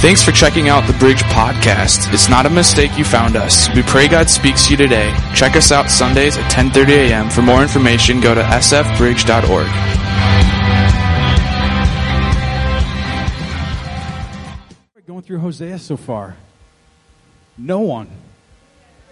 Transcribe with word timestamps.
Thanks 0.00 0.22
for 0.22 0.32
checking 0.32 0.70
out 0.70 0.86
the 0.86 0.94
Bridge 0.94 1.22
Podcast. 1.24 2.10
It's 2.14 2.30
not 2.30 2.46
a 2.46 2.50
mistake 2.50 2.96
you 2.96 3.04
found 3.04 3.36
us. 3.36 3.68
We 3.74 3.82
pray 3.82 4.08
God 4.08 4.30
speaks 4.30 4.64
to 4.64 4.70
you 4.70 4.78
today. 4.78 5.14
Check 5.34 5.56
us 5.56 5.70
out 5.70 5.90
Sundays 5.90 6.38
at 6.38 6.50
10:30 6.50 7.10
a.m. 7.10 7.28
For 7.28 7.42
more 7.42 7.60
information, 7.60 8.18
go 8.18 8.34
to 8.34 8.40
sfbridge.org. 8.40 9.66
Going 15.06 15.20
through 15.20 15.40
Hosea 15.40 15.78
so 15.78 15.98
far. 15.98 16.34
No 17.58 17.80
one. 17.80 18.08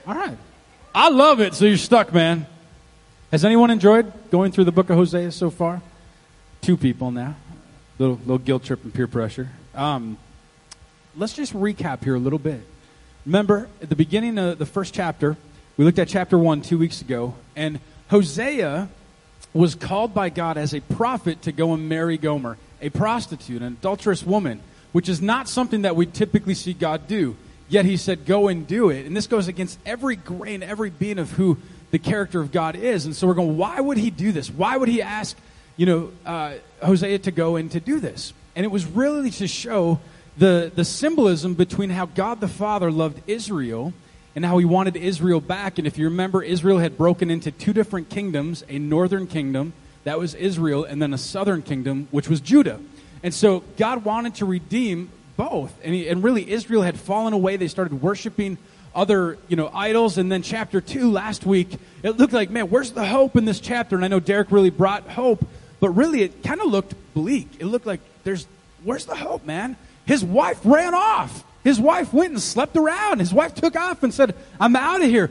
All 0.06 0.14
right. 0.14 0.38
I 0.94 1.10
love 1.10 1.40
it. 1.40 1.52
So 1.52 1.66
you're 1.66 1.76
stuck, 1.76 2.14
man. 2.14 2.46
Has 3.30 3.44
anyone 3.44 3.70
enjoyed 3.70 4.10
going 4.30 4.52
through 4.52 4.64
the 4.64 4.72
book 4.72 4.88
of 4.88 4.96
Hosea 4.96 5.32
so 5.32 5.50
far? 5.50 5.82
Two 6.62 6.78
people 6.78 7.10
now. 7.10 7.36
Little 7.98 8.16
little 8.20 8.38
guilt 8.38 8.64
trip 8.64 8.82
and 8.84 8.94
peer 8.94 9.06
pressure. 9.06 9.50
Um, 9.74 10.16
let's 11.18 11.32
just 11.32 11.52
recap 11.52 12.04
here 12.04 12.14
a 12.14 12.18
little 12.18 12.38
bit. 12.38 12.60
Remember, 13.26 13.68
at 13.82 13.88
the 13.88 13.96
beginning 13.96 14.38
of 14.38 14.58
the 14.58 14.66
first 14.66 14.94
chapter, 14.94 15.36
we 15.76 15.84
looked 15.84 15.98
at 15.98 16.06
chapter 16.08 16.38
1 16.38 16.62
two 16.62 16.78
weeks 16.78 17.00
ago, 17.02 17.34
and 17.56 17.80
Hosea 18.08 18.88
was 19.52 19.74
called 19.74 20.14
by 20.14 20.28
God 20.28 20.56
as 20.56 20.72
a 20.74 20.80
prophet 20.80 21.42
to 21.42 21.52
go 21.52 21.74
and 21.74 21.88
marry 21.88 22.18
Gomer, 22.18 22.56
a 22.80 22.90
prostitute, 22.90 23.62
an 23.62 23.72
adulterous 23.72 24.24
woman, 24.24 24.60
which 24.92 25.08
is 25.08 25.20
not 25.20 25.48
something 25.48 25.82
that 25.82 25.96
we 25.96 26.06
typically 26.06 26.54
see 26.54 26.72
God 26.72 27.08
do. 27.08 27.36
Yet 27.68 27.84
he 27.84 27.96
said, 27.96 28.24
Go 28.24 28.46
and 28.46 28.66
do 28.66 28.88
it. 28.88 29.04
And 29.04 29.16
this 29.16 29.26
goes 29.26 29.48
against 29.48 29.78
every 29.84 30.14
grain, 30.14 30.62
every 30.62 30.90
being 30.90 31.18
of 31.18 31.32
who 31.32 31.58
the 31.90 31.98
character 31.98 32.40
of 32.40 32.52
God 32.52 32.76
is. 32.76 33.06
And 33.06 33.14
so 33.14 33.26
we're 33.26 33.34
going, 33.34 33.56
why 33.56 33.80
would 33.80 33.98
he 33.98 34.10
do 34.10 34.30
this? 34.30 34.50
Why 34.50 34.76
would 34.76 34.88
he 34.88 35.02
ask, 35.02 35.36
you 35.76 35.86
know, 35.86 36.10
uh, 36.24 36.54
Hosea 36.82 37.18
to 37.20 37.30
go 37.30 37.56
and 37.56 37.70
to 37.72 37.80
do 37.80 37.98
this? 37.98 38.32
And 38.54 38.64
it 38.64 38.68
was 38.68 38.86
really 38.86 39.30
to 39.32 39.46
show 39.46 40.00
the, 40.38 40.70
the 40.74 40.84
symbolism 40.84 41.54
between 41.54 41.90
how 41.90 42.06
God 42.06 42.40
the 42.40 42.48
Father 42.48 42.90
loved 42.90 43.20
Israel 43.26 43.92
and 44.36 44.44
how 44.44 44.58
he 44.58 44.64
wanted 44.64 44.96
Israel 44.96 45.40
back. 45.40 45.78
And 45.78 45.86
if 45.86 45.98
you 45.98 46.04
remember, 46.04 46.42
Israel 46.42 46.78
had 46.78 46.96
broken 46.96 47.30
into 47.30 47.50
two 47.50 47.72
different 47.72 48.08
kingdoms 48.08 48.64
a 48.68 48.78
northern 48.78 49.26
kingdom, 49.26 49.72
that 50.04 50.18
was 50.18 50.34
Israel, 50.34 50.84
and 50.84 51.02
then 51.02 51.12
a 51.12 51.18
southern 51.18 51.62
kingdom, 51.62 52.06
which 52.12 52.28
was 52.28 52.40
Judah. 52.40 52.80
And 53.22 53.34
so 53.34 53.64
God 53.76 54.04
wanted 54.04 54.36
to 54.36 54.44
redeem 54.44 55.10
both. 55.36 55.74
And, 55.82 55.92
he, 55.92 56.08
and 56.08 56.22
really, 56.22 56.48
Israel 56.48 56.82
had 56.82 56.98
fallen 56.98 57.32
away. 57.32 57.56
They 57.56 57.68
started 57.68 58.00
worshiping 58.00 58.58
other 58.94 59.38
you 59.48 59.56
know 59.56 59.70
idols 59.72 60.18
and 60.18 60.32
then 60.32 60.42
chapter 60.42 60.80
2 60.80 61.12
last 61.12 61.44
week 61.44 61.68
it 62.02 62.16
looked 62.16 62.32
like 62.32 62.48
man 62.48 62.70
where's 62.70 62.90
the 62.92 63.04
hope 63.04 63.36
in 63.36 63.44
this 63.44 63.60
chapter 63.60 63.94
and 63.94 64.04
i 64.04 64.08
know 64.08 64.18
derek 64.18 64.50
really 64.50 64.70
brought 64.70 65.06
hope 65.10 65.46
but 65.78 65.90
really 65.90 66.22
it 66.22 66.42
kind 66.42 66.60
of 66.60 66.68
looked 66.68 66.94
bleak 67.12 67.48
it 67.58 67.66
looked 67.66 67.86
like 67.86 68.00
there's 68.24 68.46
where's 68.82 69.04
the 69.04 69.14
hope 69.14 69.44
man 69.44 69.76
his 70.08 70.24
wife 70.24 70.58
ran 70.64 70.94
off. 70.94 71.44
His 71.62 71.78
wife 71.78 72.14
went 72.14 72.30
and 72.30 72.40
slept 72.40 72.78
around. 72.78 73.18
His 73.18 73.32
wife 73.32 73.54
took 73.54 73.76
off 73.76 74.02
and 74.02 74.12
said, 74.12 74.34
I'm 74.58 74.74
out 74.74 75.02
of 75.02 75.08
here. 75.10 75.30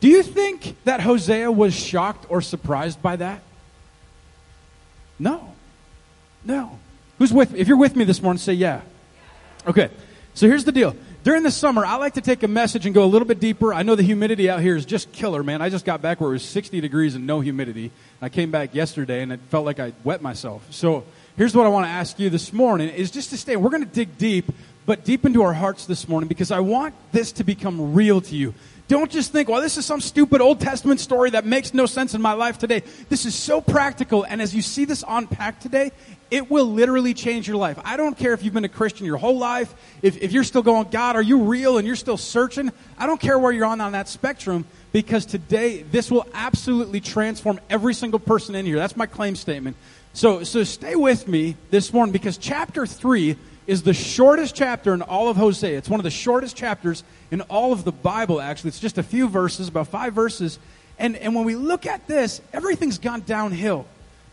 Do 0.00 0.08
you 0.08 0.22
think 0.22 0.76
that 0.84 1.00
Hosea 1.00 1.50
was 1.50 1.74
shocked 1.74 2.26
or 2.28 2.42
surprised 2.42 3.00
by 3.00 3.16
that? 3.16 3.40
No. 5.18 5.54
No. 6.44 6.78
Who's 7.18 7.32
with 7.32 7.52
me? 7.52 7.58
If 7.58 7.68
you're 7.68 7.78
with 7.78 7.96
me 7.96 8.04
this 8.04 8.20
morning, 8.20 8.38
say 8.38 8.52
yeah. 8.52 8.82
Okay. 9.66 9.88
So 10.34 10.46
here's 10.46 10.64
the 10.64 10.72
deal. 10.72 10.94
During 11.24 11.42
the 11.42 11.50
summer, 11.50 11.86
I 11.86 11.96
like 11.96 12.14
to 12.14 12.20
take 12.20 12.42
a 12.42 12.48
message 12.48 12.84
and 12.84 12.94
go 12.94 13.04
a 13.04 13.06
little 13.06 13.26
bit 13.26 13.40
deeper. 13.40 13.72
I 13.72 13.82
know 13.82 13.94
the 13.94 14.02
humidity 14.02 14.50
out 14.50 14.60
here 14.60 14.76
is 14.76 14.84
just 14.84 15.10
killer, 15.10 15.42
man. 15.42 15.62
I 15.62 15.70
just 15.70 15.86
got 15.86 16.02
back 16.02 16.20
where 16.20 16.28
it 16.28 16.34
was 16.34 16.44
60 16.44 16.82
degrees 16.82 17.14
and 17.14 17.26
no 17.26 17.40
humidity. 17.40 17.92
I 18.20 18.28
came 18.28 18.50
back 18.50 18.74
yesterday 18.74 19.22
and 19.22 19.32
it 19.32 19.40
felt 19.48 19.64
like 19.64 19.80
I 19.80 19.94
wet 20.04 20.20
myself. 20.20 20.66
So 20.70 21.04
here's 21.38 21.54
what 21.54 21.66
I 21.66 21.68
want 21.68 21.86
to 21.86 21.90
ask 21.90 22.18
you 22.18 22.30
this 22.30 22.52
morning 22.52 22.88
is 22.88 23.12
just 23.12 23.30
to 23.30 23.38
stay. 23.38 23.54
We're 23.54 23.70
going 23.70 23.84
to 23.84 23.88
dig 23.88 24.18
deep, 24.18 24.52
but 24.84 25.04
deep 25.04 25.24
into 25.24 25.42
our 25.42 25.52
hearts 25.54 25.86
this 25.86 26.08
morning 26.08 26.26
because 26.26 26.50
I 26.50 26.58
want 26.58 26.94
this 27.12 27.30
to 27.32 27.44
become 27.44 27.94
real 27.94 28.20
to 28.22 28.34
you. 28.34 28.54
Don't 28.88 29.10
just 29.10 29.32
think, 29.32 29.48
well, 29.48 29.60
this 29.60 29.76
is 29.76 29.86
some 29.86 30.00
stupid 30.00 30.40
Old 30.40 30.60
Testament 30.60 30.98
story 30.98 31.30
that 31.30 31.44
makes 31.44 31.74
no 31.74 31.86
sense 31.86 32.14
in 32.14 32.22
my 32.22 32.32
life 32.32 32.58
today. 32.58 32.82
This 33.08 33.24
is 33.24 33.34
so 33.34 33.60
practical. 33.60 34.24
And 34.24 34.42
as 34.42 34.54
you 34.54 34.62
see 34.62 34.84
this 34.84 35.04
unpacked 35.06 35.62
today, 35.62 35.92
it 36.30 36.50
will 36.50 36.64
literally 36.64 37.14
change 37.14 37.46
your 37.46 37.58
life. 37.58 37.78
I 37.84 37.96
don't 37.96 38.18
care 38.18 38.32
if 38.32 38.42
you've 38.42 38.54
been 38.54 38.64
a 38.64 38.68
Christian 38.68 39.06
your 39.06 39.18
whole 39.18 39.38
life, 39.38 39.72
if, 40.02 40.20
if 40.20 40.32
you're 40.32 40.42
still 40.42 40.62
going, 40.62 40.88
God, 40.90 41.16
are 41.16 41.22
you 41.22 41.42
real? 41.44 41.78
And 41.78 41.86
you're 41.86 41.96
still 41.96 42.16
searching. 42.16 42.72
I 42.98 43.06
don't 43.06 43.20
care 43.20 43.38
where 43.38 43.52
you're 43.52 43.66
on 43.66 43.80
on 43.80 43.92
that 43.92 44.08
spectrum 44.08 44.64
because 44.90 45.24
today 45.24 45.82
this 45.82 46.10
will 46.10 46.26
absolutely 46.34 47.00
transform 47.00 47.60
every 47.70 47.94
single 47.94 48.18
person 48.18 48.54
in 48.54 48.66
here. 48.66 48.76
That's 48.76 48.96
my 48.96 49.06
claim 49.06 49.36
statement. 49.36 49.76
So, 50.12 50.42
so 50.44 50.64
stay 50.64 50.96
with 50.96 51.28
me 51.28 51.56
this 51.70 51.92
morning 51.92 52.12
because 52.12 52.38
chapter 52.38 52.86
3 52.86 53.36
is 53.66 53.82
the 53.82 53.94
shortest 53.94 54.54
chapter 54.54 54.94
in 54.94 55.02
all 55.02 55.28
of 55.28 55.36
Hosea. 55.36 55.76
It's 55.76 55.90
one 55.90 56.00
of 56.00 56.04
the 56.04 56.10
shortest 56.10 56.56
chapters 56.56 57.04
in 57.30 57.42
all 57.42 57.72
of 57.72 57.84
the 57.84 57.92
Bible, 57.92 58.40
actually. 58.40 58.68
It's 58.68 58.80
just 58.80 58.96
a 58.98 59.02
few 59.02 59.28
verses, 59.28 59.68
about 59.68 59.88
five 59.88 60.14
verses. 60.14 60.58
And, 60.98 61.16
and 61.16 61.34
when 61.34 61.44
we 61.44 61.54
look 61.54 61.86
at 61.86 62.06
this, 62.06 62.40
everything's 62.52 62.98
gone 62.98 63.20
downhill. 63.20 63.86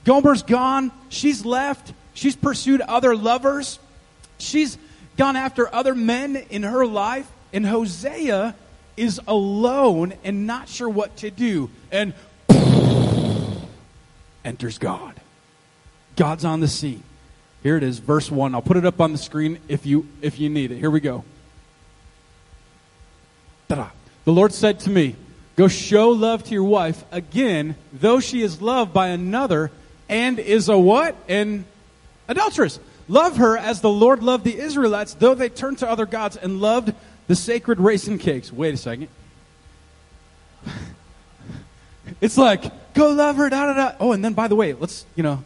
Gomer's 0.06 0.42
gone. 0.42 0.92
She's 1.10 1.46
left. 1.46 1.94
She's 2.14 2.36
pursued 2.36 2.80
other 2.82 3.16
lovers. 3.16 3.78
She's 4.38 4.78
gone 5.18 5.36
after 5.36 5.74
other 5.74 5.96
men 5.96 6.38
in 6.50 6.64
her 6.64 6.86
life. 6.86 7.30
And 7.52 7.66
Hosea 7.66 8.56
is 8.96 9.20
alone 9.28 10.14
and 10.24 10.48
not 10.48 10.70
sure 10.70 10.90
what 10.90 11.18
to 11.18 11.30
do. 11.30 11.70
And 11.92 12.14
enters 14.46 14.78
God. 14.78 15.20
God's 16.16 16.46
on 16.46 16.60
the 16.60 16.68
scene. 16.68 17.04
Here 17.64 17.78
it 17.78 17.84
is, 17.84 18.00
verse 18.00 18.30
1. 18.30 18.54
I'll 18.54 18.62
put 18.62 18.78
it 18.78 18.86
up 18.86 19.02
on 19.02 19.12
the 19.12 19.18
screen 19.18 19.60
if 19.68 19.86
you 19.86 20.08
if 20.22 20.40
you 20.40 20.50
need 20.50 20.72
it. 20.72 20.78
Here 20.78 20.92
we 20.92 21.00
go. 21.00 21.24
Ta-da. 23.68 23.90
The 24.24 24.32
Lord 24.32 24.54
said 24.54 24.80
to 24.82 24.90
me, 24.90 25.16
Go 25.56 25.68
show 25.68 26.10
love 26.10 26.44
to 26.44 26.52
your 26.52 26.64
wife 26.64 27.04
again, 27.12 27.76
though 27.94 28.20
she 28.20 28.42
is 28.42 28.62
loved 28.62 28.94
by 28.94 29.08
another 29.08 29.72
and 30.10 30.38
is 30.38 30.70
a 30.70 30.78
what? 30.78 31.16
An 31.28 31.66
adulteress. 32.28 32.80
Love 33.08 33.38
her 33.38 33.58
as 33.58 33.82
the 33.82 33.90
Lord 33.90 34.22
loved 34.22 34.44
the 34.44 34.58
Israelites, 34.58 35.14
though 35.14 35.36
they 35.36 35.50
turned 35.50 35.78
to 35.80 35.90
other 35.90 36.06
gods 36.06 36.36
and 36.36 36.60
loved 36.60 36.94
the 37.28 37.36
sacred 37.36 37.80
raisin 37.80 38.18
cakes. 38.18 38.52
Wait 38.52 38.74
a 38.74 38.78
second. 38.78 39.08
It's 42.22 42.38
like, 42.38 42.94
go 42.94 43.10
love 43.10 43.36
her, 43.38 43.50
da 43.50 43.66
da 43.66 43.74
da. 43.74 43.96
Oh, 44.00 44.12
and 44.12 44.24
then 44.24 44.34
by 44.34 44.48
the 44.48 44.56
way, 44.56 44.74
let's, 44.74 45.06
you 45.16 45.24
know, 45.24 45.44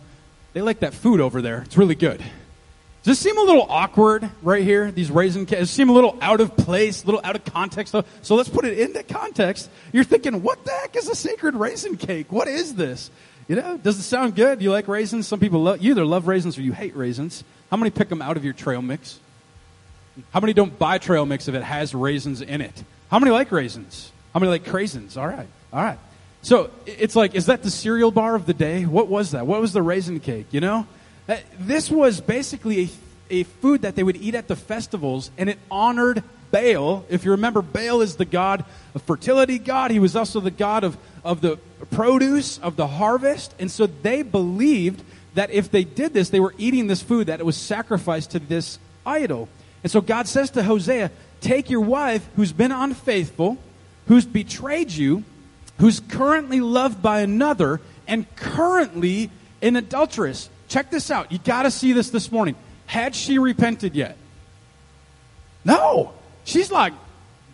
they 0.54 0.62
like 0.62 0.80
that 0.80 0.94
food 0.94 1.22
over 1.22 1.42
there. 1.42 1.62
It's 1.62 1.78
really 1.78 1.96
good. 1.96 2.20
Does 2.20 3.18
this 3.18 3.20
seem 3.20 3.38
a 3.38 3.44
little 3.44 3.66
awkward 3.70 4.30
right 4.42 4.64
here? 4.64 4.92
These 4.92 5.10
raisin 5.10 5.46
cakes 5.46 5.70
seem 5.70 5.90
a 5.90 5.94
little 5.94 6.18
out 6.22 6.42
of 6.42 6.58
place, 6.58 7.04
a 7.04 7.06
little 7.06 7.22
out 7.24 7.36
of 7.36 7.46
context. 7.46 7.96
So 8.22 8.36
let's 8.36 8.50
put 8.50 8.66
it 8.66 8.78
into 8.78 9.04
context. 9.04 9.70
You're 9.94 10.04
thinking, 10.04 10.44
what 10.44 10.66
the 10.66 10.72
heck 10.72 10.96
is 10.98 11.08
a 11.08 11.16
sacred 11.16 11.56
raisin 11.56 11.96
cake? 11.96 12.32
What 12.32 12.48
is 12.48 12.76
this? 12.76 13.10
You 13.48 13.56
know, 13.56 13.78
does 13.78 13.98
it 13.98 14.04
sound 14.04 14.36
good? 14.36 14.60
Do 14.60 14.64
you 14.64 14.72
like 14.72 14.88
raisins? 14.88 15.28
Some 15.28 15.40
people 15.40 15.64
love, 15.64 15.82
you 15.82 15.92
either 15.92 16.06
love 16.06 16.28
raisins 16.28 16.58
or 16.58 16.62
you 16.62 16.74
hate 16.74 16.96
raisins. 16.96 17.44
How 17.72 17.78
many 17.78 17.90
pick 17.90 18.10
them 18.10 18.22
out 18.22 18.36
of 18.38 18.44
your 18.44 18.54
trail 18.54 18.82
mix? 18.82 19.20
How 20.32 20.42
many 20.42 20.54
don't 20.54 20.78
buy 20.78 20.98
trail 20.98 21.26
mix 21.26 21.48
if 21.48 21.56
it 21.56 21.64
has 21.64 21.96
raisins 21.96 22.42
in 22.42 22.60
it? 22.62 22.84
How 23.10 23.18
many 23.18 23.32
like 23.32 23.52
raisins? 23.52 24.12
How 24.34 24.40
many 24.42 24.52
like 24.52 24.66
craisins? 24.66 25.18
All 25.18 25.28
right, 25.28 25.48
all 25.72 25.82
right. 25.82 25.98
So 26.42 26.72
it's 26.86 27.16
like, 27.16 27.36
is 27.36 27.48
that 27.48 27.64
the 27.64 27.72
cereal 27.72 28.12
bar 28.12 28.36
of 28.36 28.46
the 28.46 28.54
day? 28.54 28.86
What 28.86 29.08
was 29.08 29.32
that? 29.32 29.46
What 29.46 29.60
was 29.62 29.74
the 29.74 29.82
raisin 29.82 30.20
cake? 30.20 30.48
You 30.52 30.62
know? 30.62 30.88
Uh, 31.28 31.38
this 31.60 31.92
was 31.92 32.22
basically 32.22 32.84
a, 33.30 33.42
a 33.42 33.44
food 33.44 33.82
that 33.82 33.96
they 33.96 34.04
would 34.04 34.18
eat 34.18 34.36
at 34.36 34.48
the 34.48 34.56
festivals, 34.56 35.32
and 35.38 35.50
it 35.50 35.60
honored 35.70 36.24
Baal. 36.52 37.06
If 37.10 37.26
you 37.26 37.32
remember, 37.32 37.62
Baal 37.62 38.02
is 38.02 38.16
the 38.16 38.26
god 38.26 38.66
of 38.96 39.02
fertility 39.04 39.60
god. 39.60 39.92
He 39.92 40.00
was 40.00 40.16
also 40.16 40.40
the 40.40 40.52
god 40.52 40.84
of, 40.84 40.98
of 41.24 41.42
the 41.42 41.58
produce, 41.92 42.58
of 42.60 42.76
the 42.76 42.88
harvest. 42.88 43.54
And 43.60 43.70
so 43.70 43.88
they 43.88 44.22
believed 44.22 45.04
that 45.36 45.52
if 45.52 45.70
they 45.70 45.84
did 45.84 46.14
this, 46.14 46.30
they 46.30 46.40
were 46.40 46.56
eating 46.58 46.88
this 46.88 47.02
food, 47.02 47.28
that 47.28 47.40
it 47.40 47.46
was 47.46 47.58
sacrificed 47.58 48.32
to 48.32 48.40
this 48.40 48.80
idol. 49.06 49.48
And 49.84 49.92
so 49.92 50.02
God 50.02 50.28
says 50.28 50.50
to 50.52 50.64
Hosea, 50.64 51.12
Take 51.42 51.70
your 51.70 51.82
wife 51.82 52.28
who's 52.36 52.52
been 52.52 52.72
unfaithful, 52.72 53.58
who's 54.08 54.26
betrayed 54.26 54.92
you, 54.92 55.24
who's 55.80 56.00
currently 56.00 56.62
loved 56.62 57.02
by 57.02 57.22
another 57.22 57.82
and 58.08 58.34
currently 58.36 59.32
an 59.62 59.76
adulteress. 59.76 60.50
Check 60.68 60.92
this 60.92 61.10
out. 61.10 61.32
You 61.32 61.40
got 61.40 61.64
to 61.64 61.72
see 61.72 61.94
this 61.94 62.10
this 62.10 62.32
morning. 62.32 62.56
Had 62.86 63.16
she 63.16 63.40
repented 63.40 63.96
yet? 63.96 64.18
No. 65.66 66.14
She's 66.44 66.72
like 66.72 66.94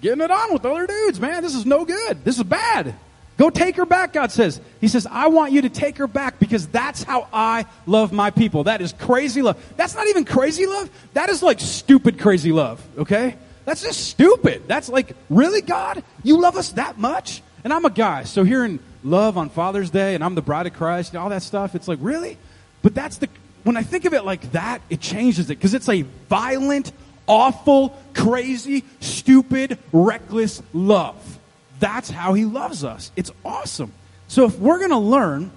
getting 0.01 0.21
it 0.21 0.31
on 0.31 0.53
with 0.53 0.65
other 0.65 0.87
dudes, 0.87 1.19
man. 1.19 1.43
This 1.43 1.55
is 1.55 1.65
no 1.65 1.85
good. 1.85 2.23
This 2.23 2.37
is 2.37 2.43
bad. 2.43 2.95
Go 3.37 3.49
take 3.49 3.75
her 3.75 3.85
back, 3.85 4.13
God 4.13 4.31
says. 4.31 4.61
He 4.79 4.87
says, 4.87 5.05
I 5.09 5.27
want 5.27 5.51
you 5.51 5.63
to 5.63 5.69
take 5.69 5.97
her 5.97 6.07
back 6.07 6.39
because 6.39 6.67
that's 6.67 7.03
how 7.03 7.27
I 7.33 7.65
love 7.85 8.13
my 8.13 8.31
people. 8.31 8.63
That 8.63 8.81
is 8.81 8.93
crazy 8.93 9.41
love. 9.41 9.61
That's 9.75 9.93
not 9.93 10.07
even 10.07 10.23
crazy 10.23 10.65
love. 10.65 10.89
That 11.13 11.29
is 11.29 11.43
like 11.43 11.59
stupid 11.59 12.17
crazy 12.17 12.53
love, 12.53 12.81
okay? 12.97 13.35
That's 13.65 13.81
just 13.81 14.07
stupid. 14.07 14.67
That's 14.67 14.87
like, 14.87 15.15
really, 15.29 15.61
God? 15.61 16.01
You 16.23 16.39
love 16.39 16.55
us 16.55 16.71
that 16.73 16.97
much? 16.97 17.41
And 17.65 17.73
I'm 17.73 17.83
a 17.83 17.89
guy, 17.89 18.23
so 18.23 18.45
hearing 18.45 18.79
love 19.03 19.37
on 19.37 19.49
Father's 19.49 19.89
Day 19.89 20.15
and 20.15 20.23
I'm 20.23 20.35
the 20.35 20.41
bride 20.41 20.67
of 20.67 20.73
Christ 20.73 21.11
and 21.11 21.21
all 21.21 21.29
that 21.29 21.43
stuff, 21.43 21.75
it's 21.75 21.89
like, 21.89 21.99
really? 22.01 22.37
But 22.81 22.95
that's 22.95 23.17
the, 23.17 23.27
when 23.63 23.75
I 23.75 23.83
think 23.83 24.05
of 24.05 24.13
it 24.13 24.23
like 24.23 24.53
that, 24.53 24.81
it 24.89 25.01
changes 25.01 25.49
it 25.49 25.55
because 25.57 25.73
it's 25.73 25.89
a 25.89 26.03
violent, 26.29 26.93
Awful, 27.27 27.97
crazy, 28.13 28.83
stupid, 28.99 29.79
reckless 29.91 30.61
love. 30.73 31.39
That's 31.79 32.09
how 32.09 32.33
he 32.33 32.45
loves 32.45 32.83
us. 32.83 33.11
It's 33.15 33.31
awesome. 33.43 33.91
So 34.27 34.45
if 34.45 34.59
we're 34.59 34.77
going 34.77 34.91
to 34.91 34.97
learn 34.97 35.51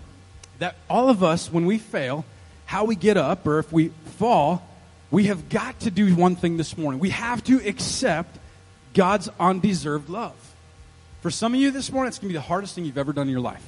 that 0.61 0.77
all 0.89 1.11
of 1.11 1.23
us, 1.23 1.53
when 1.53 1.67
we 1.67 1.79
fail, 1.79 2.25
how 2.65 2.85
we 2.85 2.97
get 2.97 3.17
up, 3.17 3.47
or 3.47 3.59
if 3.59 3.71
we 3.71 3.89
fall, 4.19 4.67
we 5.11 5.25
have 5.25 5.49
got 5.49 5.79
to 5.81 5.91
do 5.91 6.15
one 6.15 6.37
thing 6.37 6.57
this 6.57 6.77
morning. 6.77 7.01
We 7.01 7.11
have 7.11 7.45
to 7.45 7.59
accept 7.67 8.39
God's 8.95 9.29
undeserved 9.39 10.09
love. 10.09 10.48
For 11.21 11.31
some 11.31 11.55
of 11.55 11.61
you 11.61 11.71
this 11.71 11.91
morning, 11.91 12.09
it's 12.09 12.19
going 12.19 12.29
to 12.29 12.33
be 12.33 12.39
the 12.39 12.41
hardest 12.41 12.75
thing 12.75 12.85
you've 12.85 12.99
ever 12.99 13.13
done 13.13 13.27
in 13.27 13.33
your 13.33 13.41
life. 13.41 13.65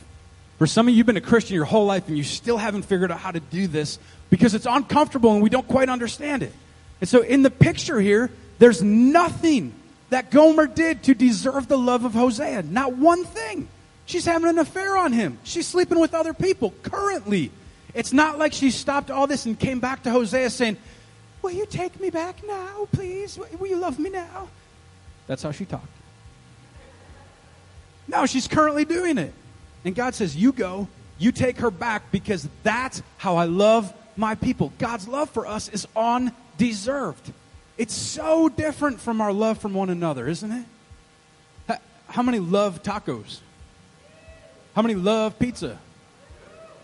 For 0.58 0.66
some 0.66 0.86
of 0.86 0.92
you, 0.92 0.98
you've 0.98 1.06
been 1.06 1.16
a 1.16 1.22
Christian 1.22 1.54
your 1.54 1.64
whole 1.64 1.86
life 1.86 2.06
and 2.06 2.16
you 2.16 2.22
still 2.22 2.58
haven't 2.58 2.82
figured 2.82 3.10
out 3.10 3.18
how 3.18 3.30
to 3.30 3.40
do 3.40 3.66
this 3.66 3.98
because 4.28 4.54
it's 4.54 4.66
uncomfortable 4.66 5.32
and 5.32 5.42
we 5.42 5.50
don't 5.50 5.66
quite 5.66 5.88
understand 5.88 6.42
it. 6.42 6.52
And 7.00 7.08
so, 7.08 7.22
in 7.22 7.42
the 7.42 7.50
picture 7.50 7.98
here, 7.98 8.30
there's 8.58 8.82
nothing 8.82 9.72
that 10.10 10.30
Gomer 10.30 10.66
did 10.66 11.04
to 11.04 11.14
deserve 11.14 11.66
the 11.66 11.78
love 11.78 12.04
of 12.04 12.12
Hosea. 12.12 12.62
Not 12.62 12.94
one 12.94 13.24
thing. 13.24 13.68
She's 14.04 14.26
having 14.26 14.50
an 14.50 14.58
affair 14.58 14.98
on 14.98 15.12
him. 15.12 15.38
She's 15.44 15.66
sleeping 15.66 15.98
with 15.98 16.14
other 16.14 16.34
people 16.34 16.74
currently. 16.82 17.50
It's 17.94 18.12
not 18.12 18.38
like 18.38 18.52
she 18.52 18.70
stopped 18.70 19.10
all 19.10 19.26
this 19.26 19.46
and 19.46 19.58
came 19.58 19.80
back 19.80 20.02
to 20.02 20.10
Hosea 20.10 20.50
saying, 20.50 20.76
Will 21.42 21.52
you 21.52 21.64
take 21.64 21.98
me 21.98 22.10
back 22.10 22.46
now, 22.46 22.86
please? 22.92 23.38
Will 23.58 23.68
you 23.68 23.76
love 23.76 23.98
me 23.98 24.10
now? 24.10 24.48
That's 25.26 25.42
how 25.42 25.52
she 25.52 25.64
talked. 25.64 25.88
No, 28.10 28.26
she's 28.26 28.48
currently 28.48 28.84
doing 28.84 29.18
it. 29.18 29.32
And 29.84 29.94
God 29.94 30.14
says, 30.14 30.36
You 30.36 30.52
go, 30.52 30.88
you 31.18 31.30
take 31.32 31.58
her 31.58 31.70
back 31.70 32.10
because 32.10 32.48
that's 32.62 33.02
how 33.16 33.36
I 33.36 33.44
love 33.44 33.92
my 34.16 34.34
people. 34.34 34.72
God's 34.78 35.06
love 35.06 35.30
for 35.30 35.46
us 35.46 35.68
is 35.68 35.86
undeserved. 35.94 37.32
It's 37.78 37.94
so 37.94 38.48
different 38.48 39.00
from 39.00 39.20
our 39.20 39.32
love 39.32 39.58
from 39.58 39.74
one 39.74 39.90
another, 39.90 40.26
isn't 40.28 40.50
it? 40.50 40.66
How 42.08 42.22
many 42.22 42.40
love 42.40 42.82
tacos? 42.82 43.38
How 44.74 44.82
many 44.82 44.96
love 44.96 45.38
pizza? 45.38 45.78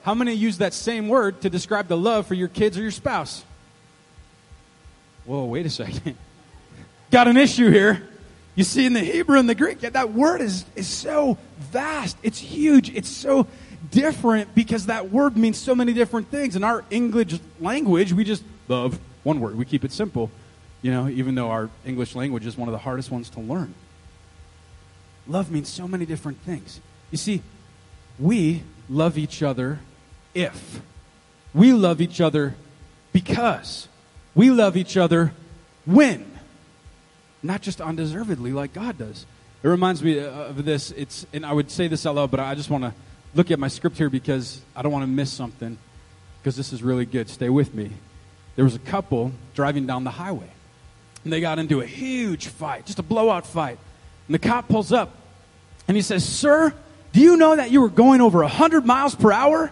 How 0.03 0.15
many 0.15 0.35
use 0.35 0.59
that 0.59 0.73
same 0.73 1.09
word 1.09 1.41
to 1.41 1.51
describe 1.51 1.89
the 1.89 1.97
love 1.97 2.29
for 2.29 2.35
your 2.35 2.47
kids 2.47 2.79
or 2.79 2.83
your 2.83 2.93
spouse? 2.93 3.45
Whoa, 5.25 5.45
wait 5.47 5.67
a 5.67 5.71
second. 5.71 6.17
Got 7.11 7.27
an 7.27 7.37
issue 7.37 7.71
here. 7.71 8.09
You 8.57 8.65
see, 8.65 8.87
in 8.87 8.95
the 8.95 9.01
Hebrew 9.01 9.39
and 9.39 9.49
the 9.49 9.55
Greek, 9.55 9.81
that 9.81 10.13
word 10.13 10.41
is, 10.41 10.65
is 10.75 10.89
so 10.89 11.37
vast. 11.59 12.17
It's 12.23 12.39
huge. 12.39 12.89
It's 12.95 13.09
so 13.09 13.47
different 13.91 14.55
because 14.55 14.87
that 14.87 15.11
word 15.11 15.37
means 15.37 15.59
so 15.59 15.75
many 15.75 15.93
different 15.93 16.31
things. 16.31 16.57
In 16.57 16.65
our 16.65 16.83
English 16.91 17.39
language, 17.61 18.15
we 18.15 18.25
just 18.25 18.43
love 18.67 18.99
one 19.23 19.41
word. 19.41 19.57
We 19.57 19.67
keep 19.67 19.85
it 19.85 19.93
simple, 19.93 20.31
you 20.81 20.91
know, 20.91 21.07
even 21.09 21.35
though 21.35 21.51
our 21.51 21.69
English 21.85 22.15
language 22.15 22.47
is 22.47 22.57
one 22.57 22.67
of 22.67 22.73
the 22.73 22.79
hardest 22.79 23.11
ones 23.11 23.29
to 23.31 23.41
learn. 23.41 23.75
Love 25.29 25.51
means 25.51 25.69
so 25.69 25.87
many 25.87 26.07
different 26.07 26.41
things. 26.41 26.81
You 27.11 27.19
see, 27.19 27.43
we 28.19 28.63
love 28.89 29.19
each 29.19 29.43
other 29.43 29.81
if. 30.35 30.81
We 31.53 31.75
love 31.75 32.01
each 32.01 32.23
other 32.23 32.55
because. 33.13 33.89
We 34.35 34.51
love 34.51 34.77
each 34.79 34.97
other 34.97 35.33
when 35.85 36.36
not 37.47 37.63
just 37.63 37.81
undeservedly 37.81 38.53
like 38.53 38.73
God 38.73 38.99
does. 38.99 39.27
It 39.63 39.69
reminds 39.69 40.03
me 40.03 40.19
uh, 40.19 40.31
of 40.31 40.65
this. 40.65 40.91
It's, 40.93 41.27
and 41.33 41.45
I 41.45 41.53
would 41.53 41.71
say 41.71 41.89
this 41.89 42.07
out 42.07 42.15
loud, 42.15 42.31
but 42.31 42.41
I 42.41 42.55
just 42.55 42.71
want 42.71 42.85
to 42.85 42.95
look 43.35 43.51
at 43.51 43.59
my 43.59 43.69
script 43.69 43.97
here 43.99 44.11
because 44.11 44.61
I 44.75 44.83
don't 44.83 44.93
want 44.93 45.03
to 45.03 45.11
miss 45.11 45.33
something 45.33 45.79
because 46.41 46.57
this 46.57 46.73
is 46.73 46.83
really 46.83 47.07
good. 47.07 47.29
Stay 47.29 47.51
with 47.51 47.75
me. 47.75 47.91
There 48.55 48.65
was 48.65 48.75
a 48.75 48.81
couple 48.81 49.33
driving 49.55 49.87
down 49.87 50.05
the 50.05 50.11
highway, 50.11 50.49
and 51.25 51.33
they 51.33 51.41
got 51.41 51.59
into 51.59 51.81
a 51.81 51.87
huge 51.87 52.47
fight, 52.47 52.87
just 52.87 52.99
a 52.99 53.03
blowout 53.03 53.47
fight. 53.47 53.79
And 54.29 54.35
the 54.35 54.39
cop 54.39 54.69
pulls 54.69 54.93
up, 54.93 55.15
and 55.89 55.97
he 55.97 56.03
says, 56.03 56.27
Sir, 56.27 56.73
do 57.13 57.21
you 57.21 57.37
know 57.37 57.57
that 57.57 57.71
you 57.71 57.81
were 57.81 57.89
going 57.89 58.21
over 58.21 58.41
100 58.41 58.87
miles 58.87 59.15
per 59.15 59.33
hour? 59.33 59.71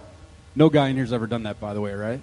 No 0.57 0.69
guy 0.69 0.89
in 0.89 0.97
here's 0.97 1.13
ever 1.13 1.27
done 1.27 1.45
that, 1.45 1.61
by 1.61 1.75
the 1.75 1.81
way, 1.81 1.95
right? 1.95 2.21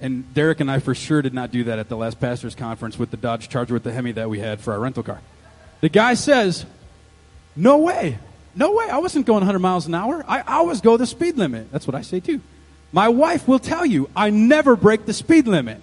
And 0.00 0.32
Derek 0.32 0.60
and 0.60 0.70
I 0.70 0.78
for 0.78 0.94
sure 0.94 1.22
did 1.22 1.34
not 1.34 1.50
do 1.50 1.64
that 1.64 1.78
at 1.78 1.88
the 1.88 1.96
last 1.96 2.20
pastor's 2.20 2.54
conference 2.54 2.98
with 2.98 3.10
the 3.10 3.16
Dodge 3.16 3.48
Charger 3.48 3.74
with 3.74 3.82
the 3.82 3.92
Hemi 3.92 4.12
that 4.12 4.30
we 4.30 4.38
had 4.38 4.60
for 4.60 4.72
our 4.72 4.78
rental 4.78 5.02
car. 5.02 5.20
The 5.80 5.88
guy 5.88 6.14
says, 6.14 6.66
No 7.56 7.78
way. 7.78 8.18
No 8.54 8.72
way. 8.72 8.88
I 8.88 8.98
wasn't 8.98 9.26
going 9.26 9.40
100 9.40 9.58
miles 9.58 9.86
an 9.86 9.94
hour. 9.94 10.24
I 10.26 10.42
always 10.42 10.80
go 10.80 10.96
the 10.96 11.06
speed 11.06 11.36
limit. 11.36 11.70
That's 11.72 11.86
what 11.86 11.94
I 11.94 12.02
say 12.02 12.20
too. 12.20 12.40
My 12.92 13.08
wife 13.08 13.46
will 13.46 13.58
tell 13.58 13.84
you, 13.84 14.08
I 14.16 14.30
never 14.30 14.76
break 14.76 15.04
the 15.04 15.12
speed 15.12 15.46
limit. 15.46 15.80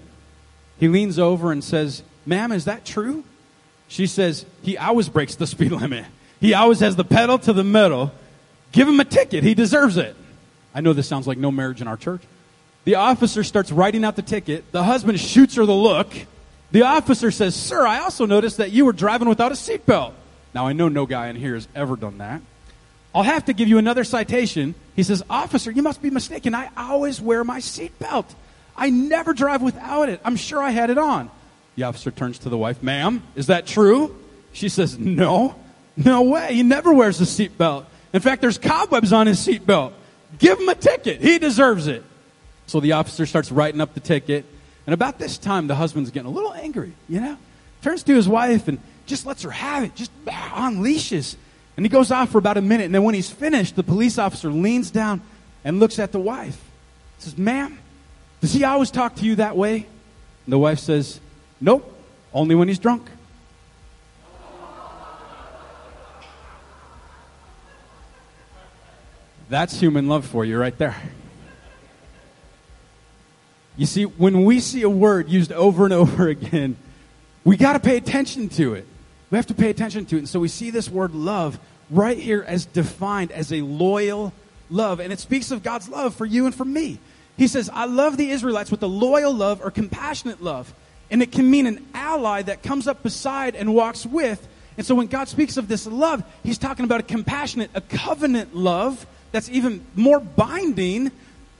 He 0.79 0.87
leans 0.87 1.19
over 1.19 1.51
and 1.51 1.63
says, 1.63 2.01
Ma'am, 2.25 2.51
is 2.51 2.65
that 2.65 2.85
true? 2.85 3.23
She 3.87 4.07
says, 4.07 4.45
He 4.61 4.77
always 4.77 5.09
breaks 5.09 5.35
the 5.35 5.47
speed 5.47 5.71
limit. 5.73 6.05
He 6.39 6.53
always 6.53 6.79
has 6.79 6.95
the 6.95 7.05
pedal 7.05 7.37
to 7.39 7.53
the 7.53 7.63
metal. 7.63 8.11
Give 8.71 8.87
him 8.87 8.99
a 8.99 9.05
ticket. 9.05 9.43
He 9.43 9.53
deserves 9.53 9.97
it. 9.97 10.15
I 10.73 10.81
know 10.81 10.91
this 10.91 11.07
sounds 11.07 11.27
like 11.27 11.37
no 11.37 11.51
marriage 11.51 11.81
in 11.81 11.87
our 11.87 11.95
church. 11.95 12.21
The 12.85 12.95
officer 12.95 13.43
starts 13.43 13.71
writing 13.71 14.05
out 14.05 14.15
the 14.15 14.21
ticket. 14.21 14.71
The 14.71 14.83
husband 14.83 15.19
shoots 15.19 15.55
her 15.55 15.65
the 15.65 15.73
look. 15.73 16.07
The 16.71 16.83
officer 16.83 17.31
says, 17.31 17.55
Sir, 17.55 17.85
I 17.85 17.99
also 17.99 18.25
noticed 18.25 18.57
that 18.57 18.71
you 18.71 18.85
were 18.85 18.93
driving 18.93 19.27
without 19.27 19.51
a 19.51 19.55
seatbelt. 19.55 20.13
Now, 20.53 20.67
I 20.67 20.73
know 20.73 20.87
no 20.87 21.05
guy 21.05 21.27
in 21.27 21.35
here 21.35 21.55
has 21.55 21.67
ever 21.75 21.95
done 21.95 22.19
that. 22.19 22.41
I'll 23.13 23.23
have 23.23 23.45
to 23.45 23.53
give 23.53 23.67
you 23.67 23.77
another 23.77 24.03
citation. 24.03 24.75
He 24.95 25.03
says, 25.03 25.23
Officer, 25.29 25.71
you 25.71 25.81
must 25.81 26.01
be 26.01 26.09
mistaken. 26.09 26.53
I 26.53 26.69
always 26.77 27.19
wear 27.19 27.43
my 27.43 27.59
seatbelt. 27.59 28.25
I 28.77 28.89
never 28.89 29.33
drive 29.33 29.61
without 29.61 30.09
it. 30.09 30.21
I'm 30.23 30.35
sure 30.35 30.61
I 30.61 30.71
had 30.71 30.89
it 30.89 30.97
on. 30.97 31.31
The 31.75 31.83
officer 31.83 32.11
turns 32.11 32.39
to 32.39 32.49
the 32.49 32.57
wife, 32.57 32.83
Ma'am, 32.83 33.23
is 33.35 33.47
that 33.47 33.65
true? 33.65 34.15
She 34.53 34.69
says, 34.69 34.97
No, 34.97 35.55
no 35.97 36.23
way. 36.23 36.53
He 36.53 36.63
never 36.63 36.93
wears 36.93 37.19
a 37.19 37.23
seatbelt. 37.23 37.85
In 38.13 38.21
fact, 38.21 38.41
there's 38.41 38.57
cobwebs 38.57 39.11
on 39.11 39.27
his 39.27 39.45
seatbelt. 39.45 39.93
Give 40.37 40.59
him 40.59 40.69
a 40.69 40.75
ticket. 40.75 41.21
He 41.21 41.39
deserves 41.39 41.87
it. 41.87 42.03
So 42.67 42.79
the 42.79 42.93
officer 42.93 43.25
starts 43.25 43.51
writing 43.51 43.81
up 43.81 43.93
the 43.93 43.99
ticket. 43.99 44.45
And 44.85 44.93
about 44.93 45.19
this 45.19 45.37
time, 45.37 45.67
the 45.67 45.75
husband's 45.75 46.11
getting 46.11 46.27
a 46.27 46.33
little 46.33 46.53
angry, 46.53 46.93
you 47.07 47.19
know? 47.19 47.37
Turns 47.81 48.03
to 48.03 48.15
his 48.15 48.27
wife 48.27 48.67
and 48.67 48.79
just 49.05 49.25
lets 49.25 49.43
her 49.43 49.51
have 49.51 49.83
it, 49.83 49.95
just 49.95 50.11
unleashes. 50.25 51.35
And 51.77 51.85
he 51.85 51.89
goes 51.89 52.11
off 52.11 52.31
for 52.31 52.37
about 52.37 52.57
a 52.57 52.61
minute. 52.61 52.85
And 52.85 52.95
then 52.95 53.03
when 53.03 53.15
he's 53.15 53.29
finished, 53.29 53.75
the 53.75 53.83
police 53.83 54.17
officer 54.17 54.49
leans 54.49 54.91
down 54.91 55.21
and 55.63 55.79
looks 55.79 55.99
at 55.99 56.11
the 56.11 56.19
wife. 56.19 56.59
Says, 57.19 57.37
Ma'am, 57.37 57.77
does 58.41 58.53
he 58.53 58.63
always 58.63 58.91
talk 58.91 59.15
to 59.15 59.25
you 59.25 59.35
that 59.35 59.55
way? 59.55 59.75
And 60.45 60.53
the 60.53 60.59
wife 60.59 60.79
says, 60.79 61.19
Nope, 61.61 61.91
only 62.33 62.55
when 62.55 62.67
he's 62.67 62.79
drunk. 62.79 63.09
That's 69.47 69.79
human 69.79 70.07
love 70.07 70.25
for 70.25 70.43
you 70.43 70.57
right 70.57 70.75
there. 70.77 70.95
You 73.77 73.85
see, 73.85 74.03
when 74.03 74.45
we 74.45 74.59
see 74.59 74.83
a 74.83 74.89
word 74.89 75.29
used 75.29 75.51
over 75.51 75.83
and 75.85 75.93
over 75.93 76.27
again, 76.29 76.77
we 77.43 77.57
got 77.57 77.73
to 77.73 77.79
pay 77.79 77.97
attention 77.97 78.49
to 78.49 78.73
it. 78.73 78.87
We 79.29 79.37
have 79.37 79.47
to 79.47 79.53
pay 79.53 79.69
attention 79.69 80.05
to 80.07 80.15
it. 80.15 80.19
And 80.19 80.29
so 80.29 80.39
we 80.39 80.47
see 80.47 80.69
this 80.69 80.89
word 80.89 81.13
love 81.13 81.59
right 81.89 82.17
here 82.17 82.43
as 82.47 82.65
defined 82.65 83.31
as 83.31 83.51
a 83.51 83.61
loyal 83.61 84.33
love. 84.69 84.99
And 84.99 85.11
it 85.11 85.19
speaks 85.19 85.51
of 85.51 85.63
God's 85.63 85.89
love 85.89 86.15
for 86.15 86.25
you 86.25 86.45
and 86.45 86.55
for 86.55 86.65
me. 86.65 86.99
He 87.37 87.47
says, 87.47 87.69
I 87.71 87.85
love 87.85 88.17
the 88.17 88.31
Israelites 88.31 88.71
with 88.71 88.81
a 88.83 88.87
loyal 88.87 89.33
love 89.33 89.61
or 89.61 89.71
compassionate 89.71 90.41
love. 90.41 90.73
And 91.11 91.21
it 91.21 91.31
can 91.31 91.49
mean 91.49 91.67
an 91.67 91.85
ally 91.93 92.41
that 92.43 92.63
comes 92.63 92.87
up 92.87 93.03
beside 93.03 93.55
and 93.55 93.75
walks 93.75 94.05
with. 94.05 94.47
And 94.77 94.85
so 94.85 94.95
when 94.95 95.07
God 95.07 95.27
speaks 95.27 95.57
of 95.57 95.67
this 95.67 95.85
love, 95.85 96.23
he's 96.43 96.57
talking 96.57 96.85
about 96.85 97.01
a 97.01 97.03
compassionate, 97.03 97.71
a 97.73 97.81
covenant 97.81 98.55
love 98.55 99.05
that's 99.31 99.49
even 99.49 99.85
more 99.95 100.19
binding 100.19 101.11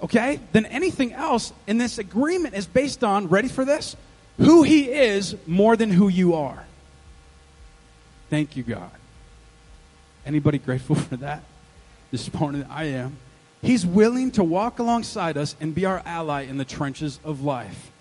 okay, 0.05 0.39
than 0.51 0.65
anything 0.67 1.13
else. 1.13 1.51
And 1.67 1.79
this 1.79 1.97
agreement 1.97 2.55
is 2.55 2.65
based 2.65 3.03
on, 3.03 3.27
ready 3.27 3.47
for 3.47 3.65
this? 3.65 3.95
Who 4.38 4.63
he 4.63 4.89
is 4.89 5.35
more 5.45 5.75
than 5.75 5.91
who 5.91 6.07
you 6.07 6.35
are. 6.35 6.65
Thank 8.29 8.55
you, 8.55 8.63
God. 8.63 8.91
Anybody 10.25 10.57
grateful 10.57 10.95
for 11.07 11.17
that 11.17 11.43
this 12.12 12.33
morning? 12.33 12.65
I 12.69 12.85
am. 12.85 13.17
He's 13.62 13.85
willing 13.85 14.31
to 14.31 14.43
walk 14.43 14.79
alongside 14.79 15.38
us 15.38 15.55
and 15.59 15.74
be 15.74 15.85
our 15.85 16.01
ally 16.05 16.43
in 16.43 16.57
the 16.57 16.65
trenches 16.65 17.19
of 17.24 17.43
life. 17.43 17.91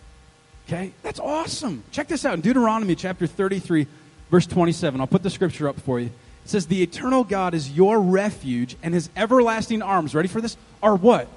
Okay? 0.69 0.93
That's 1.03 1.21
awesome. 1.21 1.85
Check 1.91 2.09
this 2.09 2.25
out 2.25 2.35
in 2.35 2.41
Deuteronomy 2.43 2.95
chapter 2.95 3.27
33, 3.27 3.87
verse 4.31 4.47
27. 4.47 5.01
I'll 5.01 5.07
put 5.07 5.23
the 5.23 5.31
scripture 5.31 5.69
up 5.69 5.81
for 5.81 6.01
you. 6.01 6.07
It 6.07 6.51
says, 6.51 6.67
The 6.67 6.83
eternal 6.83 7.25
God 7.25 7.55
is 7.55 7.71
your 7.71 7.99
refuge, 7.99 8.77
and 8.83 8.93
his 8.93 9.09
everlasting 9.17 9.81
arms, 9.81 10.15
ready 10.15 10.29
for 10.29 10.43
this, 10.43 10.59
are 10.83 10.97
what? 10.97 11.29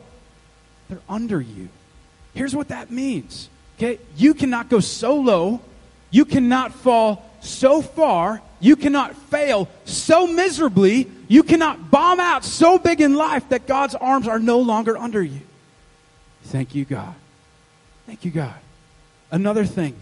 They're 0.89 1.00
under 1.10 1.41
you. 1.41 1.70
Here's 2.34 2.56
what 2.56 2.70
that 2.70 2.91
means. 2.91 3.50
Okay? 3.77 4.00
You 4.15 4.34
cannot 4.34 4.70
go 4.70 4.79
so 4.79 5.15
low. 5.15 5.62
You 6.12 6.25
cannot 6.25 6.74
fall 6.74 7.29
so 7.41 7.82
far. 7.82 8.41
You 8.60 8.75
cannot 8.75 9.15
fail 9.15 9.70
so 9.86 10.27
miserably. 10.27 11.10
You 11.27 11.44
cannot 11.44 11.91
bomb 11.91 12.20
out 12.20 12.44
so 12.44 12.77
big 12.77 13.01
in 13.01 13.15
life 13.15 13.50
that 13.50 13.67
God's 13.67 13.96
arms 13.96 14.27
are 14.27 14.39
no 14.39 14.60
longer 14.60 14.98
under 14.98 15.22
you. 15.22 15.41
Thank 16.44 16.74
you, 16.74 16.86
God. 16.86 17.13
Thank 18.06 18.24
you, 18.24 18.32
God. 18.32 18.56
Another 19.29 19.65
thing 19.65 19.96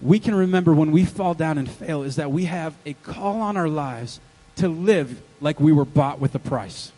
we 0.00 0.18
can 0.18 0.34
remember 0.34 0.72
when 0.72 0.92
we 0.92 1.04
fall 1.04 1.34
down 1.34 1.58
and 1.58 1.68
fail 1.68 2.02
is 2.02 2.16
that 2.16 2.30
we 2.30 2.44
have 2.44 2.74
a 2.86 2.94
call 2.94 3.40
on 3.40 3.56
our 3.56 3.68
lives 3.68 4.20
to 4.56 4.68
live 4.68 5.20
like 5.40 5.60
we 5.60 5.72
were 5.72 5.84
bought 5.84 6.20
with 6.20 6.34
a 6.34 6.38
price. 6.38 6.92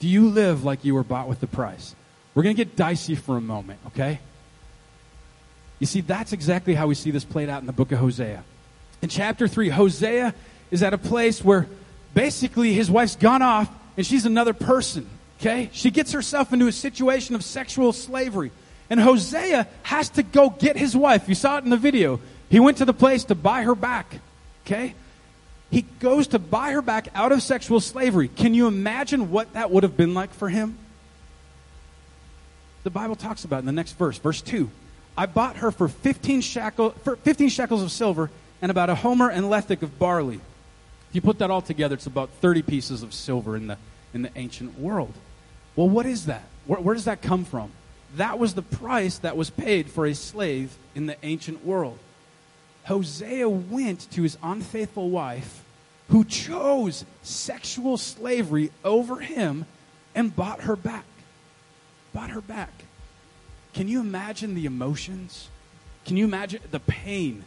Do 0.00 0.08
you 0.08 0.28
live 0.28 0.64
like 0.64 0.84
you 0.84 0.94
were 0.94 1.04
bought 1.04 1.28
with 1.28 1.40
the 1.40 1.46
price? 1.46 1.94
We're 2.34 2.42
going 2.42 2.56
to 2.56 2.64
get 2.64 2.74
dicey 2.74 3.14
for 3.14 3.36
a 3.36 3.40
moment, 3.40 3.80
okay? 3.88 4.18
You 5.78 5.86
see, 5.86 6.00
that's 6.00 6.32
exactly 6.32 6.74
how 6.74 6.86
we 6.86 6.94
see 6.94 7.10
this 7.10 7.24
played 7.24 7.48
out 7.48 7.60
in 7.60 7.66
the 7.66 7.72
book 7.72 7.92
of 7.92 7.98
Hosea. 7.98 8.42
In 9.02 9.08
chapter 9.08 9.46
3, 9.46 9.68
Hosea 9.68 10.34
is 10.70 10.82
at 10.82 10.94
a 10.94 10.98
place 10.98 11.44
where 11.44 11.66
basically 12.14 12.72
his 12.72 12.90
wife's 12.90 13.16
gone 13.16 13.42
off 13.42 13.70
and 13.96 14.06
she's 14.06 14.24
another 14.24 14.54
person, 14.54 15.06
okay? 15.38 15.68
She 15.72 15.90
gets 15.90 16.12
herself 16.12 16.52
into 16.52 16.66
a 16.66 16.72
situation 16.72 17.34
of 17.34 17.44
sexual 17.44 17.92
slavery. 17.92 18.52
And 18.88 19.00
Hosea 19.00 19.68
has 19.82 20.08
to 20.10 20.22
go 20.22 20.50
get 20.50 20.76
his 20.76 20.96
wife. 20.96 21.28
You 21.28 21.34
saw 21.34 21.58
it 21.58 21.64
in 21.64 21.70
the 21.70 21.76
video. 21.76 22.20
He 22.48 22.58
went 22.58 22.78
to 22.78 22.84
the 22.84 22.94
place 22.94 23.24
to 23.24 23.34
buy 23.34 23.62
her 23.62 23.74
back, 23.74 24.14
okay? 24.64 24.94
He 25.70 25.82
goes 26.00 26.26
to 26.28 26.38
buy 26.38 26.72
her 26.72 26.82
back 26.82 27.08
out 27.14 27.32
of 27.32 27.42
sexual 27.42 27.80
slavery. 27.80 28.28
Can 28.28 28.54
you 28.54 28.66
imagine 28.66 29.30
what 29.30 29.52
that 29.52 29.70
would 29.70 29.84
have 29.84 29.96
been 29.96 30.14
like 30.14 30.34
for 30.34 30.48
him? 30.48 30.76
The 32.82 32.90
Bible 32.90 33.14
talks 33.14 33.44
about 33.44 33.60
in 33.60 33.66
the 33.66 33.72
next 33.72 33.92
verse, 33.92 34.18
verse 34.18 34.42
2. 34.42 34.70
I 35.16 35.26
bought 35.26 35.56
her 35.56 35.70
for 35.70 35.86
15, 35.86 36.40
shackle, 36.40 36.90
for 36.90 37.16
15 37.16 37.50
shekels 37.50 37.82
of 37.82 37.92
silver 37.92 38.30
and 38.62 38.70
about 38.70 38.90
a 38.90 38.94
homer 38.94 39.30
and 39.30 39.46
lethek 39.46 39.82
of 39.82 39.98
barley. 39.98 40.40
If 41.10 41.14
you 41.14 41.20
put 41.20 41.38
that 41.38 41.50
all 41.50 41.62
together, 41.62 41.94
it's 41.94 42.06
about 42.06 42.30
30 42.40 42.62
pieces 42.62 43.02
of 43.02 43.12
silver 43.12 43.56
in 43.56 43.66
the, 43.66 43.76
in 44.14 44.22
the 44.22 44.30
ancient 44.36 44.78
world. 44.78 45.12
Well, 45.76 45.88
what 45.88 46.06
is 46.06 46.26
that? 46.26 46.44
Where, 46.66 46.80
where 46.80 46.94
does 46.94 47.04
that 47.04 47.22
come 47.22 47.44
from? 47.44 47.70
That 48.16 48.38
was 48.38 48.54
the 48.54 48.62
price 48.62 49.18
that 49.18 49.36
was 49.36 49.50
paid 49.50 49.90
for 49.90 50.06
a 50.06 50.14
slave 50.14 50.76
in 50.94 51.06
the 51.06 51.16
ancient 51.22 51.64
world. 51.64 51.98
Hosea 52.84 53.48
went 53.48 54.10
to 54.12 54.22
his 54.22 54.38
unfaithful 54.42 55.10
wife, 55.10 55.59
who 56.10 56.24
chose 56.24 57.04
sexual 57.22 57.96
slavery 57.96 58.70
over 58.84 59.20
him, 59.20 59.64
and 60.14 60.34
bought 60.34 60.62
her 60.62 60.76
back. 60.76 61.04
Bought 62.12 62.30
her 62.30 62.40
back. 62.40 62.84
Can 63.72 63.86
you 63.86 64.00
imagine 64.00 64.54
the 64.54 64.66
emotions? 64.66 65.48
Can 66.04 66.16
you 66.16 66.24
imagine 66.24 66.60
the 66.70 66.80
pain, 66.80 67.44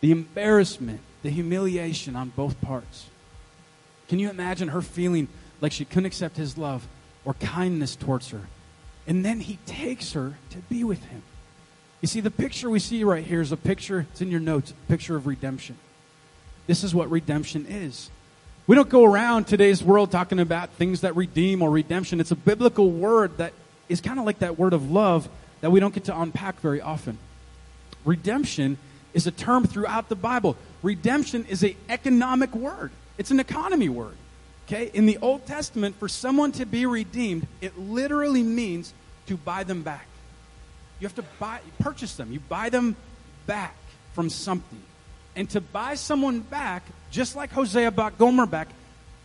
the 0.00 0.12
embarrassment, 0.12 1.00
the 1.22 1.30
humiliation 1.30 2.14
on 2.16 2.28
both 2.30 2.60
parts? 2.60 3.06
Can 4.08 4.18
you 4.18 4.28
imagine 4.28 4.68
her 4.68 4.82
feeling 4.82 5.28
like 5.62 5.72
she 5.72 5.86
couldn't 5.86 6.04
accept 6.06 6.36
his 6.36 6.58
love 6.58 6.86
or 7.24 7.32
kindness 7.34 7.96
towards 7.96 8.28
her? 8.28 8.42
And 9.06 9.24
then 9.24 9.40
he 9.40 9.58
takes 9.64 10.12
her 10.12 10.36
to 10.50 10.58
be 10.68 10.84
with 10.84 11.02
him. 11.06 11.22
You 12.02 12.08
see, 12.08 12.20
the 12.20 12.30
picture 12.30 12.68
we 12.68 12.78
see 12.78 13.02
right 13.04 13.24
here 13.24 13.40
is 13.40 13.52
a 13.52 13.56
picture, 13.56 14.06
it's 14.12 14.20
in 14.20 14.30
your 14.30 14.40
notes, 14.40 14.74
picture 14.86 15.16
of 15.16 15.26
redemption. 15.26 15.78
This 16.66 16.84
is 16.84 16.94
what 16.94 17.10
redemption 17.10 17.66
is. 17.68 18.10
We 18.66 18.74
don't 18.74 18.88
go 18.88 19.04
around 19.04 19.46
today's 19.46 19.82
world 19.82 20.10
talking 20.10 20.40
about 20.40 20.70
things 20.70 21.02
that 21.02 21.14
redeem 21.14 21.62
or 21.62 21.70
redemption. 21.70 22.18
It's 22.18 22.32
a 22.32 22.36
biblical 22.36 22.90
word 22.90 23.38
that 23.38 23.52
is 23.88 24.00
kind 24.00 24.18
of 24.18 24.26
like 24.26 24.40
that 24.40 24.58
word 24.58 24.72
of 24.72 24.90
love 24.90 25.28
that 25.60 25.70
we 25.70 25.78
don't 25.78 25.94
get 25.94 26.04
to 26.04 26.20
unpack 26.20 26.60
very 26.60 26.80
often. 26.80 27.18
Redemption 28.04 28.78
is 29.14 29.26
a 29.26 29.30
term 29.30 29.66
throughout 29.66 30.08
the 30.08 30.16
Bible. 30.16 30.56
Redemption 30.82 31.46
is 31.48 31.62
an 31.62 31.76
economic 31.88 32.54
word. 32.54 32.90
It's 33.18 33.30
an 33.30 33.40
economy 33.40 33.88
word. 33.88 34.16
Okay? 34.66 34.90
In 34.92 35.06
the 35.06 35.18
Old 35.18 35.46
Testament, 35.46 35.96
for 35.96 36.08
someone 36.08 36.50
to 36.52 36.66
be 36.66 36.86
redeemed, 36.86 37.46
it 37.60 37.78
literally 37.78 38.42
means 38.42 38.92
to 39.26 39.36
buy 39.36 39.62
them 39.62 39.82
back. 39.82 40.06
You 40.98 41.06
have 41.06 41.14
to 41.16 41.24
buy 41.38 41.60
purchase 41.78 42.16
them. 42.16 42.32
You 42.32 42.40
buy 42.40 42.68
them 42.70 42.96
back 43.46 43.76
from 44.12 44.28
something. 44.28 44.82
And 45.36 45.48
to 45.50 45.60
buy 45.60 45.94
someone 45.94 46.40
back, 46.40 46.82
just 47.10 47.36
like 47.36 47.52
Hosea 47.52 47.90
bought 47.90 48.18
Gomer 48.18 48.46
back, 48.46 48.68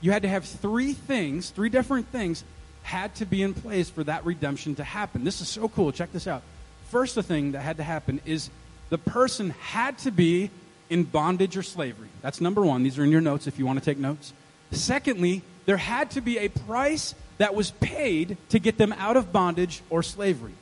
you 0.01 0.11
had 0.11 0.21
to 0.23 0.27
have 0.27 0.45
three 0.45 0.93
things, 0.93 1.49
three 1.49 1.69
different 1.69 2.07
things 2.07 2.43
had 2.83 3.15
to 3.15 3.25
be 3.25 3.41
in 3.41 3.53
place 3.53 3.89
for 3.89 4.03
that 4.03 4.25
redemption 4.25 4.75
to 4.75 4.83
happen. 4.83 5.23
This 5.23 5.41
is 5.41 5.47
so 5.47 5.69
cool. 5.69 5.91
Check 5.91 6.11
this 6.11 6.27
out. 6.27 6.41
First, 6.89 7.15
the 7.15 7.23
thing 7.23 7.53
that 7.53 7.61
had 7.61 7.77
to 7.77 7.83
happen 7.83 8.19
is 8.25 8.49
the 8.89 8.97
person 8.97 9.51
had 9.51 9.97
to 9.99 10.11
be 10.11 10.49
in 10.89 11.03
bondage 11.03 11.55
or 11.55 11.63
slavery. 11.63 12.09
That's 12.21 12.41
number 12.41 12.61
one. 12.61 12.83
These 12.83 12.99
are 12.99 13.03
in 13.03 13.11
your 13.11 13.21
notes 13.21 13.47
if 13.47 13.57
you 13.57 13.65
want 13.65 13.79
to 13.79 13.85
take 13.85 13.97
notes. 13.97 14.33
Secondly, 14.71 15.41
there 15.65 15.77
had 15.77 16.11
to 16.11 16.21
be 16.21 16.37
a 16.39 16.49
price 16.49 17.15
that 17.37 17.55
was 17.55 17.71
paid 17.71 18.35
to 18.49 18.59
get 18.59 18.77
them 18.77 18.93
out 18.93 19.15
of 19.15 19.31
bondage 19.31 19.81
or 19.89 20.03
slavery. 20.03 20.53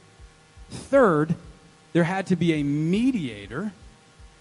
Third, 0.69 1.35
there 1.93 2.03
had 2.03 2.27
to 2.27 2.35
be 2.35 2.53
a 2.53 2.63
mediator 2.63 3.71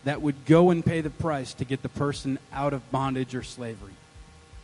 that 0.09 0.23
would 0.23 0.47
go 0.47 0.71
and 0.71 0.83
pay 0.83 1.03
the 1.03 1.11
price 1.11 1.53
to 1.53 1.67
get 1.67 1.83
the 1.83 1.89
person 1.91 2.39
out 2.51 2.73
of 2.73 2.91
bondage 2.91 3.35
or 3.35 3.43
slavery. 3.43 3.93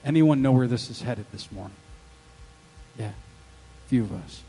Anyone 0.03 0.41
know 0.41 0.53
where 0.53 0.67
this 0.67 0.89
is 0.89 1.03
headed 1.03 1.27
this 1.33 1.53
morning? 1.53 1.77
Yeah, 2.99 3.11
few 3.89 4.05
of 4.05 4.13
us. 4.13 4.41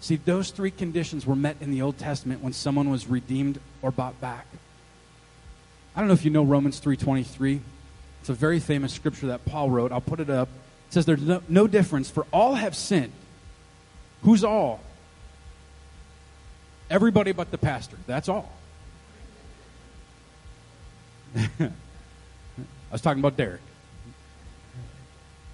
See, 0.00 0.16
those 0.16 0.50
three 0.50 0.70
conditions 0.70 1.26
were 1.26 1.36
met 1.36 1.58
in 1.60 1.72
the 1.72 1.82
Old 1.82 1.98
Testament 1.98 2.42
when 2.42 2.54
someone 2.54 2.88
was 2.88 3.06
redeemed 3.06 3.60
or 3.82 3.90
bought 3.90 4.18
back. 4.18 4.46
I 5.94 6.00
don't 6.00 6.08
know 6.08 6.14
if 6.14 6.24
you 6.24 6.30
know 6.30 6.42
Romans 6.42 6.80
3:23. 6.80 7.60
It's 8.22 8.30
a 8.30 8.32
very 8.32 8.60
famous 8.60 8.94
scripture 8.94 9.26
that 9.26 9.44
Paul 9.44 9.68
wrote. 9.68 9.92
I'll 9.92 10.00
put 10.00 10.20
it 10.20 10.30
up. 10.30 10.48
It 10.88 10.94
says 10.94 11.04
there's 11.04 11.20
no, 11.20 11.42
no 11.50 11.66
difference 11.66 12.08
for 12.08 12.24
all 12.32 12.54
have 12.54 12.74
sinned. 12.74 13.12
Who's 14.22 14.42
all? 14.42 14.80
Everybody 16.88 17.32
but 17.32 17.50
the 17.50 17.58
pastor. 17.58 17.98
That's 18.06 18.30
all. 18.30 18.56
I 21.60 21.70
was 22.92 23.00
talking 23.00 23.20
about 23.20 23.36
Derek. 23.36 23.60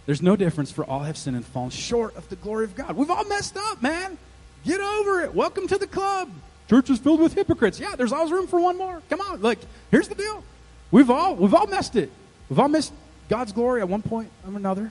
There's 0.07 0.23
no 0.23 0.37
difference, 0.37 0.73
for 0.73 0.85
all 0.85 1.01
have 1.01 1.17
sinned 1.17 1.37
and 1.37 1.45
fallen 1.45 1.71
short 1.71 2.17
of 2.17 2.29
the 2.29 2.37
glory 2.37 2.65
of 2.65 2.75
God. 2.75 2.97
We've 2.97 3.11
all 3.11 3.25
messed 3.25 3.57
up, 3.57 3.83
man. 3.83 4.19
Get 4.65 4.81
over 4.81 5.23
it. 5.23 5.35
Welcome 5.35 5.69
to 5.69 5.79
the 5.79 5.87
club. 5.87 6.31
Church 6.69 6.91
is 6.91 6.99
filled 6.99 7.21
with 7.21 7.35
hypocrites. 7.35 7.79
Yeah, 7.79 7.97
there's 7.97 8.13
always 8.13 8.33
room 8.33 8.47
for 8.47 8.61
one 8.61 8.79
more. 8.79 9.03
Come 9.11 9.21
on. 9.21 9.43
Like, 9.43 9.59
here's 9.91 10.09
the 10.09 10.15
deal. 10.15 10.43
We've 10.91 11.11
all 11.11 11.37
we've 11.37 11.55
all 11.55 11.67
messed 11.67 11.97
it. 11.97 12.11
We've 12.49 12.59
all 12.59 12.69
missed 12.69 12.93
God's 13.29 13.53
glory 13.53 13.81
at 13.81 13.89
one 13.89 14.03
point 14.03 14.31
or 14.47 14.57
another. 14.57 14.91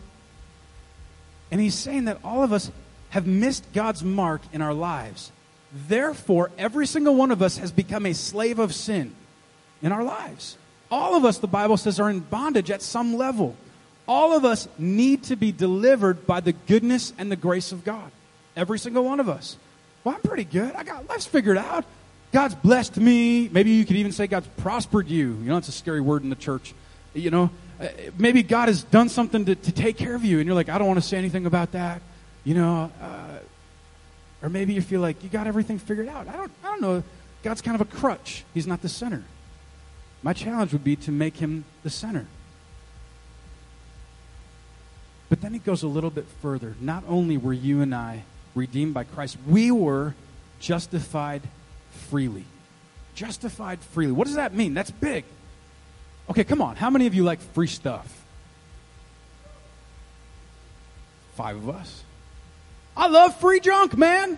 And 1.52 1.60
he's 1.60 1.76
saying 1.76 2.06
that 2.06 2.20
all 2.24 2.44
of 2.44 2.54
us 2.54 2.72
have 3.10 3.28
missed 3.28 3.66
God's 3.74 4.04
mark 4.04 4.42
in 4.54 4.62
our 4.62 4.74
lives. 4.74 5.32
Therefore, 5.88 6.52
every 6.58 6.88
single 6.88 7.16
one 7.16 7.32
of 7.32 7.42
us 7.42 7.58
has 7.58 7.72
become 7.72 8.06
a 8.06 8.14
slave 8.14 8.60
of 8.60 8.74
sin 8.74 9.16
in 9.82 9.92
our 9.92 10.04
lives. 10.04 10.58
All 10.92 11.16
of 11.16 11.24
us, 11.24 11.38
the 11.38 11.48
Bible 11.48 11.78
says, 11.78 12.00
are 12.00 12.10
in 12.10 12.20
bondage 12.20 12.70
at 12.70 12.82
some 12.82 13.16
level. 13.16 13.56
All 14.08 14.36
of 14.36 14.44
us 14.44 14.68
need 14.78 15.24
to 15.24 15.38
be 15.38 15.54
delivered 15.54 16.28
by 16.28 16.42
the 16.42 16.52
goodness 16.52 17.14
and 17.18 17.32
the 17.32 17.38
grace 17.38 17.72
of 17.72 17.86
God. 17.86 18.12
Every 18.58 18.78
single 18.78 19.06
one 19.06 19.22
of 19.22 19.30
us. 19.30 19.56
Well, 20.04 20.16
I'm 20.16 20.22
pretty 20.22 20.44
good. 20.44 20.76
I 20.76 20.84
got 20.84 21.08
life's 21.08 21.26
figured 21.26 21.58
out. 21.58 21.86
God's 22.34 22.56
blessed 22.56 22.98
me. 22.98 23.48
Maybe 23.50 23.72
you 23.72 23.86
could 23.86 23.96
even 23.96 24.12
say 24.12 24.28
God's 24.28 24.48
prospered 24.58 25.08
you. 25.08 25.30
You 25.30 25.50
know, 25.50 25.58
it's 25.58 25.70
a 25.70 25.74
scary 25.74 26.02
word 26.02 26.24
in 26.24 26.30
the 26.30 26.36
church. 26.36 26.74
You 27.14 27.30
know, 27.30 27.50
uh, 27.80 27.88
maybe 28.18 28.44
God 28.44 28.68
has 28.68 28.84
done 28.84 29.10
something 29.10 29.46
to, 29.46 29.56
to 29.56 29.72
take 29.72 29.98
care 29.98 30.16
of 30.16 30.24
you, 30.26 30.40
and 30.40 30.46
you're 30.46 30.56
like, 30.56 30.70
I 30.70 30.78
don't 30.78 30.88
want 30.88 31.02
to 31.02 31.08
say 31.08 31.18
anything 31.18 31.46
about 31.46 31.74
that. 31.74 32.02
You 32.44 32.56
know, 32.56 32.92
uh, 33.02 33.40
or 34.42 34.50
maybe 34.50 34.74
you 34.74 34.82
feel 34.82 35.02
like 35.02 35.24
you 35.24 35.30
got 35.30 35.46
everything 35.46 35.78
figured 35.78 36.08
out. 36.08 36.28
I 36.28 36.38
don't, 36.38 36.52
I 36.64 36.68
don't 36.68 36.82
know. 36.82 37.04
God's 37.44 37.62
kind 37.62 37.80
of 37.80 37.82
a 37.82 37.86
crutch. 37.86 38.44
He's 38.54 38.68
not 38.68 38.82
the 38.82 38.90
center. 38.90 39.24
My 40.24 40.34
challenge 40.34 40.72
would 40.74 40.84
be 40.84 40.96
to 40.98 41.12
make 41.12 41.38
him 41.38 41.66
the 41.84 41.90
center. 41.90 42.28
But 45.30 45.42
then 45.42 45.56
it 45.56 45.64
goes 45.64 45.82
a 45.82 45.88
little 45.88 46.10
bit 46.10 46.26
further. 46.42 46.76
Not 46.82 47.04
only 47.08 47.38
were 47.38 47.54
you 47.54 47.82
and 47.82 47.96
I 47.96 48.24
redeemed 48.54 48.94
by 48.94 49.06
Christ, 49.06 49.38
we 49.48 49.72
were 49.72 50.14
justified 50.60 51.42
freely. 52.10 52.46
Justified 53.16 53.80
freely. 53.80 54.12
What 54.12 54.28
does 54.28 54.36
that 54.36 54.54
mean? 54.54 54.74
That's 54.74 54.92
big. 54.92 55.24
Okay, 56.30 56.44
come 56.44 56.62
on. 56.62 56.76
How 56.76 56.90
many 56.90 57.08
of 57.08 57.16
you 57.16 57.24
like 57.24 57.40
free 57.40 57.68
stuff? 57.68 58.24
Five 61.36 61.56
of 61.56 61.70
us. 61.70 62.04
I 62.96 63.08
love 63.08 63.36
free 63.40 63.60
junk, 63.60 63.98
man. 63.98 64.38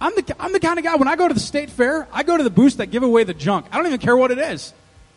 I'm 0.00 0.14
the, 0.16 0.36
I'm 0.40 0.52
the 0.52 0.60
kind 0.60 0.78
of 0.78 0.84
guy, 0.84 0.96
when 0.96 1.08
I 1.08 1.14
go 1.14 1.28
to 1.28 1.34
the 1.34 1.40
state 1.40 1.70
fair, 1.70 2.08
I 2.10 2.22
go 2.22 2.36
to 2.36 2.42
the 2.42 2.50
booths 2.50 2.76
that 2.76 2.86
give 2.86 3.02
away 3.02 3.22
the 3.24 3.34
junk. 3.34 3.66
I 3.70 3.76
don't 3.76 3.86
even 3.86 4.00
care 4.00 4.16
what 4.16 4.30
it 4.30 4.38
is. 4.38 4.72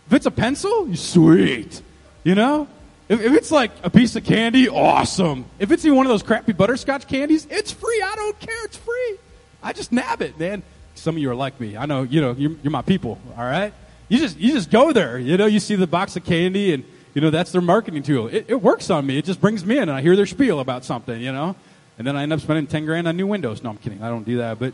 If 0.08 0.14
it's 0.14 0.26
a 0.26 0.32
pencil, 0.32 0.96
sweet. 0.96 1.82
You 2.24 2.36
know? 2.36 2.68
If, 3.08 3.22
if, 3.22 3.34
it's 3.34 3.52
like 3.52 3.72
a 3.84 3.90
piece 3.90 4.16
of 4.16 4.24
candy, 4.24 4.68
awesome. 4.68 5.46
If 5.60 5.72
it's 5.72 5.86
even 5.86 5.98
one 5.98 6.06
of 6.06 6.10
those 6.10 6.24
crappy 6.24 6.54
butterscotch 6.54 7.08
candies, 7.08 7.48
it's 7.50 7.72
free. 7.72 8.02
I 8.02 8.16
don't 8.16 8.40
care. 8.40 8.66
It's 8.66 8.78
free. 8.78 9.18
I 9.62 9.74
just 9.74 9.92
nab 9.92 10.22
it, 10.22 10.40
man. 10.40 10.64
Some 10.96 11.16
of 11.16 11.22
you 11.22 11.30
are 11.30 11.36
like 11.36 11.60
me. 11.60 11.78
I 11.78 11.86
know, 11.86 12.04
you 12.04 12.22
know, 12.22 12.32
you're, 12.32 12.52
you're 12.64 12.72
my 12.72 12.82
people, 12.82 13.20
all 13.38 13.44
right? 13.44 13.74
You 14.10 14.18
just, 14.18 14.38
you 14.38 14.54
just 14.54 14.72
go 14.72 14.92
there. 14.92 15.20
You 15.20 15.38
know, 15.38 15.46
you 15.46 15.60
see 15.60 15.76
the 15.76 15.88
box 15.88 16.16
of 16.16 16.24
candy 16.24 16.74
and, 16.74 16.84
you 17.14 17.22
know, 17.22 17.30
that's 17.30 17.52
their 17.52 17.62
marketing 17.62 18.04
tool. 18.04 18.28
It, 18.28 18.46
it 18.48 18.62
works 18.62 18.90
on 18.90 19.06
me. 19.06 19.18
It 19.18 19.26
just 19.26 19.42
brings 19.42 19.66
me 19.66 19.78
in 19.78 19.84
and 19.84 19.92
I 19.92 20.02
hear 20.02 20.16
their 20.16 20.26
spiel 20.26 20.60
about 20.60 20.84
something, 20.84 21.20
you 21.20 21.32
know? 21.32 21.56
And 21.98 22.08
then 22.08 22.16
I 22.16 22.24
end 22.24 22.34
up 22.34 22.40
spending 22.40 22.68
10 22.68 22.86
grand 22.86 23.08
on 23.08 23.18
new 23.18 23.28
windows. 23.28 23.64
No, 23.64 23.70
I'm 23.70 23.78
kidding. 23.78 24.02
I 24.02 24.10
don't 24.10 24.26
do 24.26 24.38
that. 24.38 24.60
But, 24.60 24.74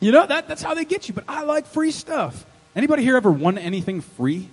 you 0.00 0.12
know, 0.12 0.26
that, 0.26 0.48
that's 0.48 0.62
how 0.62 0.74
they 0.74 0.84
get 0.84 1.08
you. 1.08 1.14
But 1.14 1.24
I 1.28 1.42
like 1.42 1.66
free 1.66 1.90
stuff. 1.90 2.46
Anybody 2.76 3.02
here 3.02 3.16
ever 3.16 3.30
won 3.30 3.58
anything 3.58 4.00
free? 4.00 4.48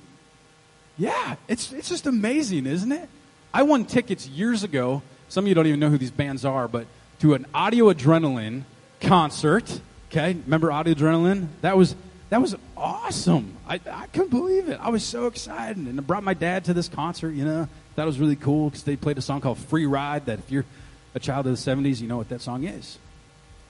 Yeah, 0.97 1.35
it's, 1.47 1.71
it's 1.71 1.89
just 1.89 2.05
amazing, 2.05 2.65
isn't 2.65 2.91
it? 2.91 3.09
I 3.53 3.63
won 3.63 3.85
tickets 3.85 4.27
years 4.27 4.63
ago. 4.63 5.01
Some 5.29 5.45
of 5.45 5.49
you 5.49 5.55
don't 5.55 5.67
even 5.67 5.79
know 5.79 5.89
who 5.89 5.97
these 5.97 6.11
bands 6.11 6.45
are, 6.45 6.67
but 6.67 6.87
to 7.19 7.33
an 7.33 7.45
Audio 7.53 7.91
Adrenaline 7.91 8.63
concert. 8.99 9.81
Okay, 10.09 10.37
remember 10.45 10.71
Audio 10.71 10.93
Adrenaline? 10.93 11.47
That 11.61 11.77
was 11.77 11.95
that 12.29 12.41
was 12.41 12.55
awesome. 12.77 13.57
I, 13.67 13.79
I 13.91 14.07
couldn't 14.07 14.29
believe 14.29 14.69
it. 14.69 14.79
I 14.81 14.89
was 14.89 15.03
so 15.03 15.27
excited, 15.27 15.77
and 15.77 15.99
I 15.99 16.01
brought 16.03 16.23
my 16.23 16.33
dad 16.33 16.65
to 16.65 16.73
this 16.73 16.87
concert. 16.87 17.31
You 17.31 17.45
know, 17.45 17.67
that 17.95 18.05
was 18.05 18.19
really 18.19 18.37
cool 18.37 18.69
because 18.69 18.83
they 18.83 18.95
played 18.95 19.17
a 19.17 19.21
song 19.21 19.41
called 19.41 19.57
"Free 19.57 19.85
Ride." 19.85 20.25
That 20.27 20.39
if 20.39 20.51
you're 20.51 20.65
a 21.13 21.19
child 21.19 21.47
of 21.47 21.53
the 21.53 21.71
'70s, 21.71 21.99
you 22.01 22.07
know 22.07 22.17
what 22.17 22.29
that 22.29 22.41
song 22.41 22.63
is. 22.63 22.97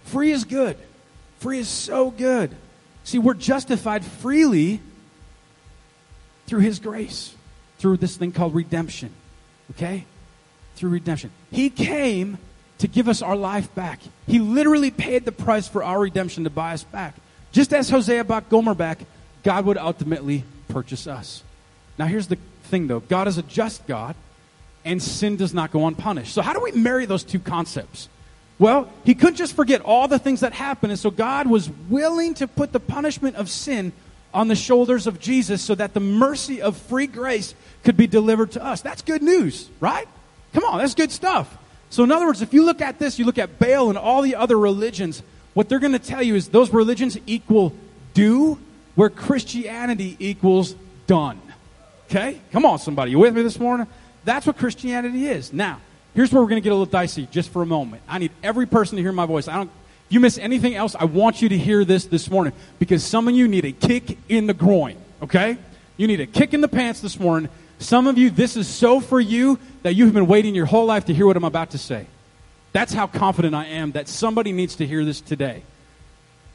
Free 0.06 0.32
is 0.32 0.44
good. 0.44 0.78
Free 1.40 1.60
is 1.60 1.70
so 1.70 2.12
good. 2.12 2.56
See, 3.04 3.18
we're 3.18 3.34
justified 3.34 4.06
freely 4.06 4.80
through 6.52 6.60
His 6.60 6.80
grace, 6.80 7.34
through 7.78 7.96
this 7.96 8.18
thing 8.18 8.34
called 8.34 8.54
redemption. 8.54 9.10
Okay? 9.72 10.04
Through 10.76 10.90
redemption. 10.90 11.32
He 11.50 11.70
came 11.70 12.40
to 12.80 12.90
give 12.90 13.08
us 13.08 13.22
our 13.22 13.38
life 13.38 13.74
back. 13.74 14.02
He 14.28 14.40
literally 14.40 14.92
paid 14.92 15.24
the 15.24 15.32
price 15.32 15.70
for 15.70 15.82
our 15.82 15.98
redemption 15.98 16.44
to 16.44 16.50
buy 16.50 16.74
us 16.74 16.84
back. 16.84 17.16
Just 17.54 17.74
as 17.74 17.90
Hosea 17.90 18.26
bought 18.26 18.50
Gomer 18.50 18.76
back, 18.76 19.00
God 19.44 19.66
would 19.66 19.78
ultimately 19.78 20.44
purchase 20.68 21.08
us. 21.08 21.42
Now, 21.98 22.08
here's 22.08 22.28
the 22.28 22.38
thing 22.64 22.88
though 22.88 23.00
God 23.00 23.30
is 23.30 23.38
a 23.38 23.44
just 23.44 23.88
God, 23.88 24.14
and 24.84 25.02
sin 25.02 25.38
does 25.38 25.54
not 25.54 25.72
go 25.72 25.88
unpunished. 25.88 26.34
So, 26.34 26.42
how 26.42 26.52
do 26.52 26.60
we 26.60 26.74
marry 26.74 27.06
those 27.06 27.24
two 27.24 27.40
concepts? 27.40 28.10
Well, 28.60 28.92
he 29.06 29.16
couldn't 29.16 29.38
just 29.38 29.56
forget 29.56 29.80
all 29.80 30.10
the 30.10 30.20
things 30.20 30.42
that 30.42 30.52
happened, 30.52 30.92
and 30.92 31.00
so 31.00 31.12
God 31.12 31.48
was 31.48 31.70
willing 31.88 32.34
to 32.36 32.48
put 32.48 32.74
the 32.74 32.82
punishment 32.82 33.38
of 33.38 33.50
sin 33.50 33.94
on 34.34 34.48
the 34.48 34.56
shoulders 34.56 35.08
of 35.08 35.20
Jesus 35.20 35.62
so 35.62 35.76
that 35.76 35.94
the 35.94 36.00
mercy 36.00 36.62
of 36.62 36.78
free 36.78 37.08
grace 37.08 37.54
could 37.84 37.98
be 37.98 38.08
delivered 38.08 38.52
to 38.52 38.64
us. 38.64 38.82
That's 38.82 39.02
good 39.02 39.22
news, 39.22 39.70
right? 39.80 40.08
Come 40.54 40.64
on, 40.64 40.80
that's 40.80 40.96
good 40.96 41.12
stuff. 41.12 41.58
So, 41.90 42.04
in 42.04 42.12
other 42.12 42.26
words, 42.26 42.42
if 42.42 42.54
you 42.54 42.64
look 42.64 42.82
at 42.82 43.00
this, 43.00 43.20
you 43.20 43.26
look 43.26 43.38
at 43.38 43.60
Baal 43.60 43.90
and 43.90 43.98
all 43.98 44.22
the 44.22 44.36
other 44.36 44.58
religions, 44.58 45.22
what 45.54 45.68
they're 45.68 45.80
going 45.80 45.92
to 45.92 46.00
tell 46.00 46.24
you 46.24 46.36
is 46.36 46.50
those 46.50 46.72
religions 46.72 47.18
equal 47.26 47.74
do, 48.14 48.58
where 48.96 49.10
Christianity 49.10 50.16
equals 50.20 50.76
done. 51.08 51.42
Okay? 52.06 52.40
Come 52.52 52.66
on, 52.66 52.80
somebody. 52.80 53.12
You 53.12 53.20
with 53.20 53.36
me 53.36 53.42
this 53.42 53.60
morning? 53.60 53.88
That's 54.24 54.46
what 54.46 54.58
Christianity 54.58 55.28
is. 55.28 55.52
Now, 55.52 55.82
Here's 56.14 56.32
where 56.32 56.42
we're 56.42 56.50
going 56.50 56.62
to 56.62 56.64
get 56.64 56.72
a 56.72 56.76
little 56.76 56.86
dicey 56.86 57.28
just 57.32 57.52
for 57.52 57.62
a 57.62 57.66
moment. 57.66 58.04
I 58.08 58.20
need 58.20 58.32
every 58.44 58.66
person 58.66 58.98
to 58.98 59.02
hear 59.02 59.14
my 59.14 59.26
voice. 59.26 59.48
I 59.48 59.56
don't, 59.56 59.72
you 60.12 60.20
miss 60.20 60.38
anything 60.38 60.76
else, 60.76 60.96
I 61.00 61.06
want 61.06 61.42
you 61.42 61.50
to 61.50 61.58
hear 61.58 61.86
this 61.86 62.06
this 62.06 62.30
morning 62.30 62.54
because 62.80 63.04
some 63.04 63.28
of 63.28 63.36
you 63.36 63.48
need 63.48 63.66
a 63.66 63.72
kick 63.72 64.18
in 64.30 64.48
the 64.48 64.54
groin, 64.54 64.98
okay? 65.22 65.58
You 65.98 66.08
need 66.08 66.20
a 66.20 66.26
kick 66.26 66.54
in 66.54 66.62
the 66.62 66.68
pants 66.68 67.02
this 67.02 67.20
morning. 67.20 67.50
Some 67.80 68.08
of 68.08 68.18
you, 68.18 68.30
this 68.30 68.56
is 68.56 68.68
so 68.68 69.00
for 69.00 69.20
you 69.20 69.60
that 69.84 69.94
you 69.94 70.06
have 70.06 70.14
been 70.14 70.28
waiting 70.28 70.54
your 70.54 70.66
whole 70.66 70.86
life 70.86 71.06
to 71.06 71.14
hear 71.14 71.26
what 71.26 71.38
I'm 71.38 71.44
about 71.44 71.72
to 71.72 71.78
say. 71.78 72.06
That's 72.74 72.94
how 72.94 73.08
confident 73.08 73.56
I 73.56 73.66
am 73.66 73.92
that 73.94 74.08
somebody 74.08 74.52
needs 74.52 74.76
to 74.78 74.88
hear 74.88 75.04
this 75.04 75.20
today. 75.20 75.64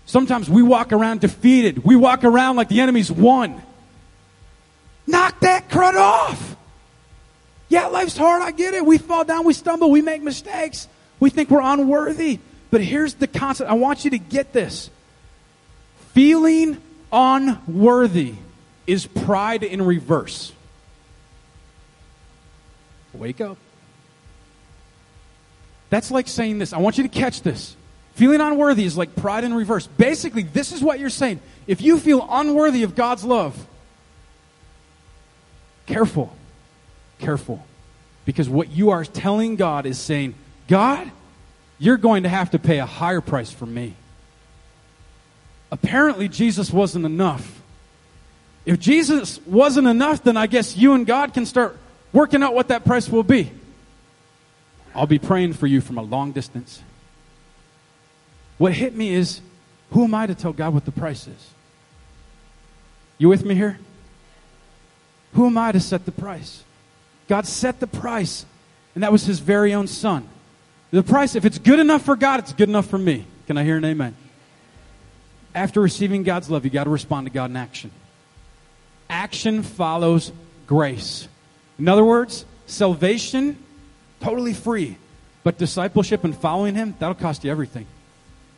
Sometimes 0.06 0.48
we 0.48 0.62
walk 0.62 0.92
around 0.92 1.20
defeated. 1.20 1.84
We 1.84 1.96
walk 1.96 2.24
around 2.24 2.56
like 2.56 2.68
the 2.68 2.80
enemy's 2.80 3.10
won. 3.10 3.60
Knock 5.06 5.40
that 5.40 5.68
crud 5.68 5.94
off. 5.94 6.56
Yeah, 7.68 7.86
life's 7.86 8.16
hard. 8.16 8.42
I 8.42 8.52
get 8.52 8.74
it. 8.74 8.86
We 8.86 8.98
fall 8.98 9.24
down, 9.24 9.44
we 9.44 9.52
stumble, 9.52 9.90
we 9.90 10.02
make 10.02 10.22
mistakes. 10.22 10.88
We 11.18 11.30
think 11.30 11.50
we're 11.50 11.60
unworthy. 11.60 12.38
But 12.70 12.82
here's 12.82 13.14
the 13.14 13.26
concept 13.26 13.70
I 13.70 13.74
want 13.74 14.04
you 14.04 14.10
to 14.12 14.18
get 14.18 14.52
this 14.52 14.90
feeling 16.12 16.80
unworthy 17.12 18.34
is 18.86 19.06
pride 19.06 19.62
in 19.62 19.82
reverse. 19.82 20.52
Wake 23.12 23.40
up. 23.40 23.56
That's 25.90 26.10
like 26.10 26.28
saying 26.28 26.58
this. 26.58 26.72
I 26.72 26.78
want 26.78 26.98
you 26.98 27.04
to 27.04 27.08
catch 27.08 27.42
this. 27.42 27.76
Feeling 28.14 28.40
unworthy 28.40 28.84
is 28.84 28.96
like 28.96 29.14
pride 29.14 29.44
in 29.44 29.52
reverse. 29.54 29.86
Basically, 29.86 30.42
this 30.42 30.72
is 30.72 30.82
what 30.82 30.98
you're 30.98 31.10
saying. 31.10 31.40
If 31.66 31.82
you 31.82 31.98
feel 31.98 32.26
unworthy 32.30 32.82
of 32.82 32.94
God's 32.94 33.24
love, 33.24 33.66
careful. 35.86 36.34
Careful. 37.18 37.64
Because 38.24 38.48
what 38.48 38.70
you 38.70 38.90
are 38.90 39.04
telling 39.04 39.56
God 39.56 39.86
is 39.86 39.98
saying, 39.98 40.34
God, 40.66 41.10
you're 41.78 41.96
going 41.96 42.22
to 42.22 42.28
have 42.28 42.50
to 42.52 42.58
pay 42.58 42.78
a 42.78 42.86
higher 42.86 43.20
price 43.20 43.50
for 43.50 43.66
me. 43.66 43.94
Apparently, 45.70 46.28
Jesus 46.28 46.72
wasn't 46.72 47.04
enough. 47.04 47.60
If 48.64 48.80
Jesus 48.80 49.40
wasn't 49.46 49.86
enough, 49.86 50.22
then 50.22 50.36
I 50.36 50.46
guess 50.46 50.76
you 50.76 50.94
and 50.94 51.06
God 51.06 51.34
can 51.34 51.46
start 51.46 51.76
working 52.12 52.42
out 52.42 52.54
what 52.54 52.68
that 52.68 52.84
price 52.84 53.08
will 53.08 53.22
be. 53.22 53.50
I'll 54.94 55.06
be 55.06 55.18
praying 55.18 55.52
for 55.52 55.66
you 55.66 55.80
from 55.80 55.98
a 55.98 56.02
long 56.02 56.32
distance. 56.32 56.82
What 58.58 58.72
hit 58.72 58.94
me 58.94 59.14
is 59.14 59.40
who 59.90 60.04
am 60.04 60.14
I 60.14 60.26
to 60.26 60.34
tell 60.34 60.52
God 60.52 60.72
what 60.72 60.84
the 60.84 60.92
price 60.92 61.26
is? 61.26 61.50
You 63.18 63.28
with 63.28 63.44
me 63.44 63.54
here? 63.54 63.78
Who 65.34 65.46
am 65.46 65.58
I 65.58 65.72
to 65.72 65.80
set 65.80 66.06
the 66.06 66.12
price? 66.12 66.64
God 67.28 67.46
set 67.46 67.80
the 67.80 67.86
price, 67.86 68.46
and 68.94 69.02
that 69.02 69.12
was 69.12 69.26
his 69.26 69.40
very 69.40 69.74
own 69.74 69.86
son. 69.86 70.28
The 70.96 71.02
price, 71.02 71.34
if 71.34 71.44
it's 71.44 71.58
good 71.58 71.78
enough 71.78 72.06
for 72.06 72.16
God, 72.16 72.40
it's 72.40 72.54
good 72.54 72.70
enough 72.70 72.86
for 72.86 72.96
me. 72.96 73.26
Can 73.46 73.58
I 73.58 73.64
hear 73.64 73.76
an 73.76 73.84
amen? 73.84 74.16
After 75.54 75.82
receiving 75.82 76.22
God's 76.22 76.48
love, 76.48 76.64
you 76.64 76.70
got 76.70 76.84
to 76.84 76.90
respond 76.90 77.26
to 77.26 77.30
God 77.30 77.50
in 77.50 77.56
action. 77.58 77.90
Action 79.10 79.62
follows 79.62 80.32
grace. 80.66 81.28
In 81.78 81.86
other 81.86 82.02
words, 82.02 82.46
salvation, 82.64 83.62
totally 84.20 84.54
free. 84.54 84.96
But 85.44 85.58
discipleship 85.58 86.24
and 86.24 86.34
following 86.34 86.74
him, 86.74 86.94
that'll 86.98 87.14
cost 87.14 87.44
you 87.44 87.50
everything. 87.50 87.86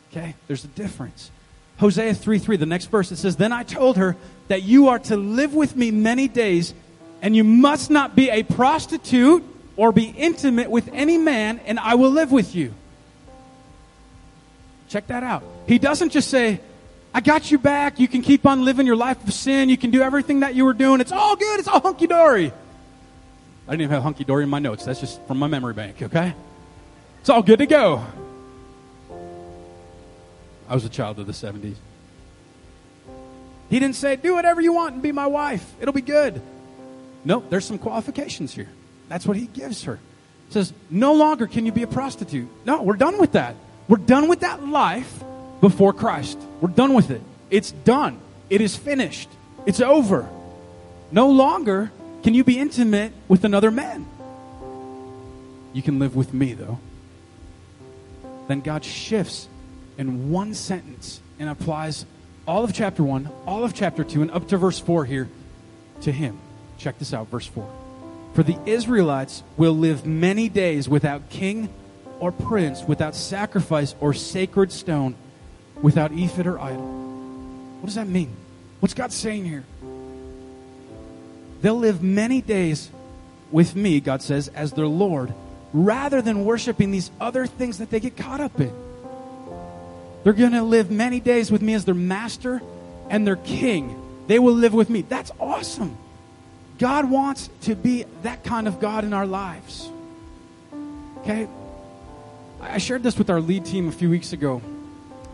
Okay? 0.09 0.33
There's 0.47 0.63
a 0.63 0.69
difference. 0.69 1.31
Hosea 1.79 2.13
3 2.13 2.39
3, 2.39 2.55
the 2.55 2.65
next 2.65 2.85
verse, 2.85 3.11
it 3.11 3.17
says, 3.17 3.35
Then 3.35 3.51
I 3.51 3.63
told 3.63 3.97
her 3.97 4.15
that 4.47 4.63
you 4.63 4.87
are 4.87 4.99
to 4.99 5.17
live 5.17 5.53
with 5.53 5.75
me 5.75 5.91
many 5.91 6.29
days 6.29 6.73
and 7.21 7.35
you 7.35 7.43
must 7.43 7.91
not 7.91 8.15
be 8.15 8.29
a 8.29 8.43
prostitute 8.43 9.43
or 9.79 9.93
be 9.93 10.13
intimate 10.17 10.69
with 10.69 10.89
any 10.91 11.17
man, 11.17 11.61
and 11.65 11.79
I 11.79 11.95
will 11.95 12.09
live 12.09 12.33
with 12.33 12.53
you. 12.53 12.73
Check 14.89 15.07
that 15.07 15.23
out. 15.23 15.41
He 15.67 15.79
doesn't 15.79 16.09
just 16.09 16.29
say, 16.29 16.59
I 17.13 17.21
got 17.21 17.49
you 17.49 17.57
back. 17.57 17.97
You 17.97 18.09
can 18.09 18.21
keep 18.21 18.45
on 18.45 18.65
living 18.65 18.85
your 18.85 18.97
life 18.97 19.25
of 19.25 19.33
sin. 19.33 19.69
You 19.69 19.77
can 19.77 19.89
do 19.89 20.01
everything 20.01 20.41
that 20.41 20.53
you 20.53 20.65
were 20.65 20.73
doing. 20.73 20.99
It's 20.99 21.13
all 21.13 21.37
good. 21.37 21.59
It's 21.61 21.69
all 21.69 21.79
hunky 21.79 22.07
dory. 22.07 22.51
I 23.69 23.71
didn't 23.71 23.83
even 23.83 23.93
have 23.93 24.03
hunky 24.03 24.25
dory 24.25 24.43
in 24.43 24.49
my 24.49 24.59
notes. 24.59 24.83
That's 24.83 24.99
just 24.99 25.25
from 25.27 25.39
my 25.39 25.47
memory 25.47 25.73
bank, 25.73 26.01
okay? 26.01 26.33
It's 27.21 27.29
all 27.29 27.41
good 27.41 27.59
to 27.59 27.65
go. 27.65 28.05
I 30.67 30.73
was 30.73 30.83
a 30.83 30.89
child 30.89 31.19
of 31.19 31.25
the 31.25 31.31
70s. 31.31 31.77
He 33.69 33.79
didn't 33.79 33.95
say, 33.95 34.17
Do 34.17 34.33
whatever 34.33 34.59
you 34.59 34.73
want 34.73 34.95
and 34.95 35.01
be 35.01 35.13
my 35.13 35.27
wife. 35.27 35.65
It'll 35.79 35.93
be 35.93 36.01
good. 36.01 36.41
No, 37.23 37.41
there's 37.49 37.63
some 37.63 37.79
qualifications 37.79 38.53
here. 38.53 38.67
That's 39.09 39.25
what 39.25 39.35
he 39.35 39.47
gives 39.47 39.83
her. 39.83 39.99
He 40.47 40.53
says, 40.53 40.71
no 40.89 41.13
longer 41.13 41.47
can 41.47 41.65
you 41.65 41.71
be 41.71 41.83
a 41.83 41.87
prostitute. 41.87 42.47
No, 42.65 42.81
we're 42.81 42.95
done 42.95 43.17
with 43.17 43.33
that. 43.33 43.55
We're 43.87 43.97
done 43.97 44.29
with 44.29 44.39
that 44.41 44.65
life 44.65 45.23
before 45.61 45.93
Christ. 45.93 46.39
We're 46.61 46.69
done 46.69 46.93
with 46.93 47.11
it. 47.11 47.21
It's 47.49 47.71
done. 47.71 48.19
It 48.49 48.61
is 48.61 48.75
finished. 48.75 49.29
It's 49.65 49.81
over. 49.81 50.29
No 51.11 51.29
longer 51.29 51.91
can 52.23 52.33
you 52.33 52.43
be 52.43 52.59
intimate 52.59 53.11
with 53.27 53.43
another 53.43 53.71
man. 53.71 54.05
You 55.73 55.81
can 55.81 55.99
live 55.99 56.15
with 56.15 56.33
me, 56.33 56.53
though. 56.53 56.79
Then 58.47 58.61
God 58.61 58.83
shifts 58.83 59.47
in 59.97 60.31
one 60.31 60.53
sentence 60.53 61.21
and 61.37 61.49
applies 61.49 62.05
all 62.47 62.63
of 62.63 62.73
chapter 62.73 63.03
1, 63.03 63.29
all 63.45 63.63
of 63.63 63.73
chapter 63.73 64.03
2, 64.03 64.23
and 64.23 64.31
up 64.31 64.47
to 64.47 64.57
verse 64.57 64.79
4 64.79 65.05
here 65.05 65.29
to 66.01 66.11
him. 66.11 66.39
Check 66.77 66.97
this 66.97 67.13
out, 67.13 67.27
verse 67.27 67.45
4. 67.45 67.88
For 68.33 68.43
the 68.43 68.57
Israelites 68.65 69.43
will 69.57 69.73
live 69.73 70.05
many 70.05 70.49
days 70.49 70.87
without 70.87 71.29
king 71.29 71.69
or 72.19 72.31
prince, 72.31 72.83
without 72.83 73.15
sacrifice 73.15 73.95
or 73.99 74.13
sacred 74.13 74.71
stone, 74.71 75.15
without 75.81 76.11
ephod 76.11 76.47
or 76.47 76.59
idol. 76.59 76.85
What 77.79 77.85
does 77.85 77.95
that 77.95 78.07
mean? 78.07 78.35
What's 78.79 78.93
God 78.93 79.11
saying 79.11 79.45
here? 79.45 79.63
They'll 81.61 81.77
live 81.79 82.03
many 82.03 82.41
days 82.41 82.89
with 83.51 83.75
me, 83.75 83.99
God 83.99 84.21
says, 84.21 84.47
as 84.49 84.73
their 84.73 84.87
Lord, 84.87 85.33
rather 85.73 86.21
than 86.21 86.45
worshiping 86.45 86.91
these 86.91 87.11
other 87.19 87.45
things 87.45 87.79
that 87.79 87.89
they 87.89 87.99
get 87.99 88.15
caught 88.15 88.39
up 88.39 88.59
in. 88.59 88.71
They're 90.23 90.33
going 90.33 90.51
to 90.51 90.63
live 90.63 90.91
many 90.91 91.19
days 91.19 91.51
with 91.51 91.61
me 91.61 91.73
as 91.73 91.85
their 91.85 91.95
master 91.95 92.61
and 93.09 93.25
their 93.25 93.37
king. 93.37 93.95
They 94.27 94.39
will 94.39 94.53
live 94.53 94.73
with 94.73 94.89
me. 94.89 95.01
That's 95.01 95.31
awesome. 95.39 95.97
God 96.79 97.09
wants 97.09 97.49
to 97.63 97.75
be 97.75 98.05
that 98.23 98.43
kind 98.45 98.67
of 98.67 98.79
God 98.79 99.03
in 99.03 99.13
our 99.13 99.27
lives. 99.27 99.89
Okay? 101.19 101.47
I 102.61 102.77
shared 102.77 103.03
this 103.03 103.17
with 103.17 103.29
our 103.29 103.41
lead 103.41 103.65
team 103.65 103.89
a 103.89 103.91
few 103.91 104.09
weeks 104.09 104.33
ago, 104.33 104.61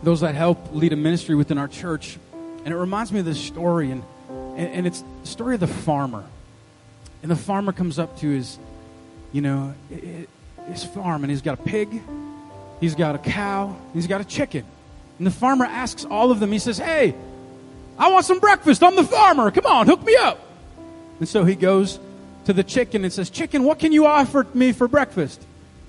those 0.02 0.20
that 0.20 0.34
help 0.34 0.74
lead 0.74 0.92
a 0.92 0.96
ministry 0.96 1.36
within 1.36 1.56
our 1.56 1.68
church. 1.68 2.18
And 2.64 2.74
it 2.74 2.76
reminds 2.76 3.12
me 3.12 3.20
of 3.20 3.24
this 3.24 3.40
story, 3.40 3.92
and, 3.92 4.02
and, 4.56 4.86
it's 4.86 5.02
the 5.22 5.28
story 5.28 5.54
of 5.54 5.60
the 5.60 5.68
farmer. 5.68 6.24
And 7.22 7.30
the 7.30 7.36
farmer 7.36 7.72
comes 7.72 8.00
up 8.00 8.18
to 8.18 8.28
his, 8.28 8.58
you 9.32 9.40
know, 9.40 9.72
his 10.68 10.84
farm, 10.84 11.22
and 11.22 11.30
he's 11.30 11.42
got 11.42 11.60
a 11.60 11.62
pig, 11.62 12.02
he's 12.80 12.96
got 12.96 13.14
a 13.14 13.18
cow, 13.18 13.76
he's 13.94 14.08
got 14.08 14.20
a 14.20 14.24
chicken. 14.24 14.64
And 15.18 15.26
the 15.26 15.32
farmer 15.32 15.64
asks 15.64 16.04
all 16.04 16.32
of 16.32 16.40
them, 16.40 16.50
he 16.50 16.58
says, 16.58 16.76
Hey, 16.76 17.14
I 17.98 18.10
want 18.10 18.26
some 18.26 18.40
breakfast. 18.40 18.82
I'm 18.82 18.96
the 18.96 19.04
farmer. 19.04 19.50
Come 19.50 19.66
on, 19.66 19.86
hook 19.86 20.04
me 20.04 20.14
up. 20.16 20.45
And 21.18 21.28
so 21.28 21.44
he 21.44 21.54
goes 21.54 21.98
to 22.44 22.52
the 22.52 22.64
chicken 22.64 23.04
and 23.04 23.12
says, 23.12 23.30
Chicken, 23.30 23.64
what 23.64 23.78
can 23.78 23.92
you 23.92 24.06
offer 24.06 24.46
me 24.54 24.72
for 24.72 24.88
breakfast? 24.88 25.44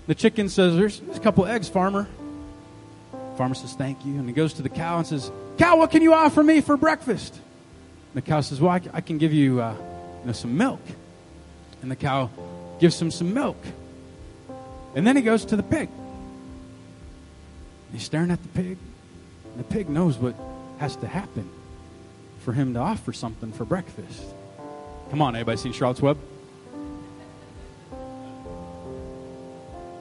The 0.08 0.16
chicken 0.16 0.50
says, 0.50 0.76
There's, 0.76 1.02
a 1.14 1.20
couple 1.20 1.46
eggs, 1.46 1.70
farmer. 1.70 2.08
Farmer 3.38 3.56
says, 3.56 3.74
Thank 3.74 4.06
you. 4.06 4.18
And 4.18 4.28
he 4.28 4.34
goes 4.34 4.54
to 4.54 4.62
the 4.62 4.70
cow 4.70 4.98
and 4.98 5.06
says, 5.06 5.32
Cow, 5.58 5.78
what 5.78 5.92
can 5.92 6.02
you 6.02 6.14
offer 6.14 6.44
me 6.44 6.62
for 6.62 6.78
breakfast? 6.78 7.34
And 7.36 8.24
the 8.24 8.28
cow 8.28 8.42
says, 8.42 8.62
Well, 8.62 8.72
I, 8.72 8.82
I 8.94 9.02
can 9.02 9.18
give 9.18 9.34
you, 9.34 9.62
uh, 9.62 9.74
you 10.22 10.28
know, 10.28 10.34
some 10.34 10.58
milk. 10.58 10.82
And 11.82 11.92
the 11.92 11.96
cow 11.96 12.30
gives 12.80 13.00
him 13.00 13.12
some 13.12 13.34
milk. 13.34 13.58
And 14.96 15.06
then 15.06 15.16
he 15.16 15.22
goes 15.22 15.46
to 15.46 15.56
the 15.56 15.64
pig. 15.64 15.90
He's 17.92 18.04
staring 18.04 18.32
at 18.32 18.42
the 18.42 18.50
pig. 18.50 18.78
And 19.52 19.60
the 19.60 19.64
pig 19.64 19.90
knows 19.90 20.18
what 20.18 20.36
has 20.80 20.96
to 20.98 21.08
happen 21.08 21.50
for 22.40 22.54
him 22.54 22.74
to 22.74 22.80
offer 22.80 23.14
something 23.14 23.52
for 23.52 23.66
breakfast. 23.66 24.24
Come 25.10 25.22
on, 25.22 25.36
anybody 25.36 25.58
seen 25.58 25.72
Charlotte's 25.72 26.02
Web? 26.02 26.18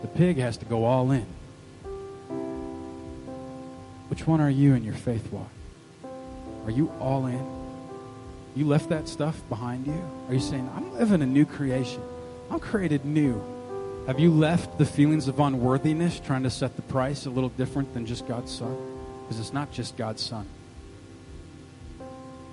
The 0.03 0.09
pig 0.09 0.39
has 0.39 0.57
to 0.59 0.65
go 0.65 0.85
all 0.85 1.11
in. 1.13 1.27
Which 4.09 4.27
one 4.27 4.41
are 4.41 4.51
you 4.51 4.75
in 4.75 4.85
your 4.85 4.95
faith 4.95 5.33
walk? 5.33 5.51
Are 6.65 6.71
you 6.71 6.91
all 7.01 7.27
in? 7.27 7.45
You 8.57 8.67
left 8.67 8.89
that 8.89 9.09
stuff 9.09 9.41
behind 9.49 9.87
you? 9.87 10.03
Are 10.29 10.35
you 10.35 10.41
saying, 10.41 10.69
I'm 10.75 10.93
living 10.95 11.23
a 11.23 11.27
new 11.27 11.45
creation? 11.45 12.03
I'm 12.51 12.59
created 12.59 13.05
new. 13.05 13.41
Have 14.07 14.19
you 14.19 14.31
left 14.31 14.79
the 14.79 14.87
feelings 14.87 15.29
of 15.29 15.39
unworthiness 15.39 16.21
trying 16.21 16.45
to 16.45 16.51
set 16.51 16.77
the 16.77 16.83
price 16.83 17.27
a 17.27 17.31
little 17.31 17.51
different 17.51 17.93
than 17.95 18.07
just 18.07 18.27
God's 18.27 18.53
Son? 18.53 18.77
Because 19.23 19.41
it's 19.41 19.53
not 19.53 19.73
just 19.73 19.97
God's 19.97 20.23
Son, 20.23 20.47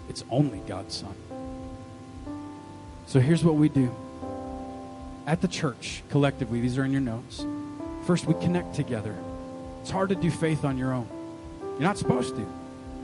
it's 0.09 0.23
only 0.29 0.59
God's 0.67 0.95
Son. 0.95 1.15
So 3.07 3.19
here's 3.19 3.43
what 3.43 3.55
we 3.55 3.69
do 3.69 3.93
at 5.25 5.41
the 5.41 5.47
church, 5.47 6.03
collectively, 6.09 6.59
these 6.59 6.77
are 6.77 6.83
in 6.83 6.91
your 6.91 7.01
notes. 7.01 7.45
First, 8.05 8.25
we 8.25 8.33
connect 8.35 8.75
together. 8.75 9.15
It's 9.81 9.89
hard 9.89 10.09
to 10.09 10.15
do 10.15 10.29
faith 10.29 10.65
on 10.65 10.77
your 10.77 10.93
own. 10.93 11.07
You're 11.61 11.81
not 11.81 11.97
supposed 11.97 12.35
to. 12.35 12.45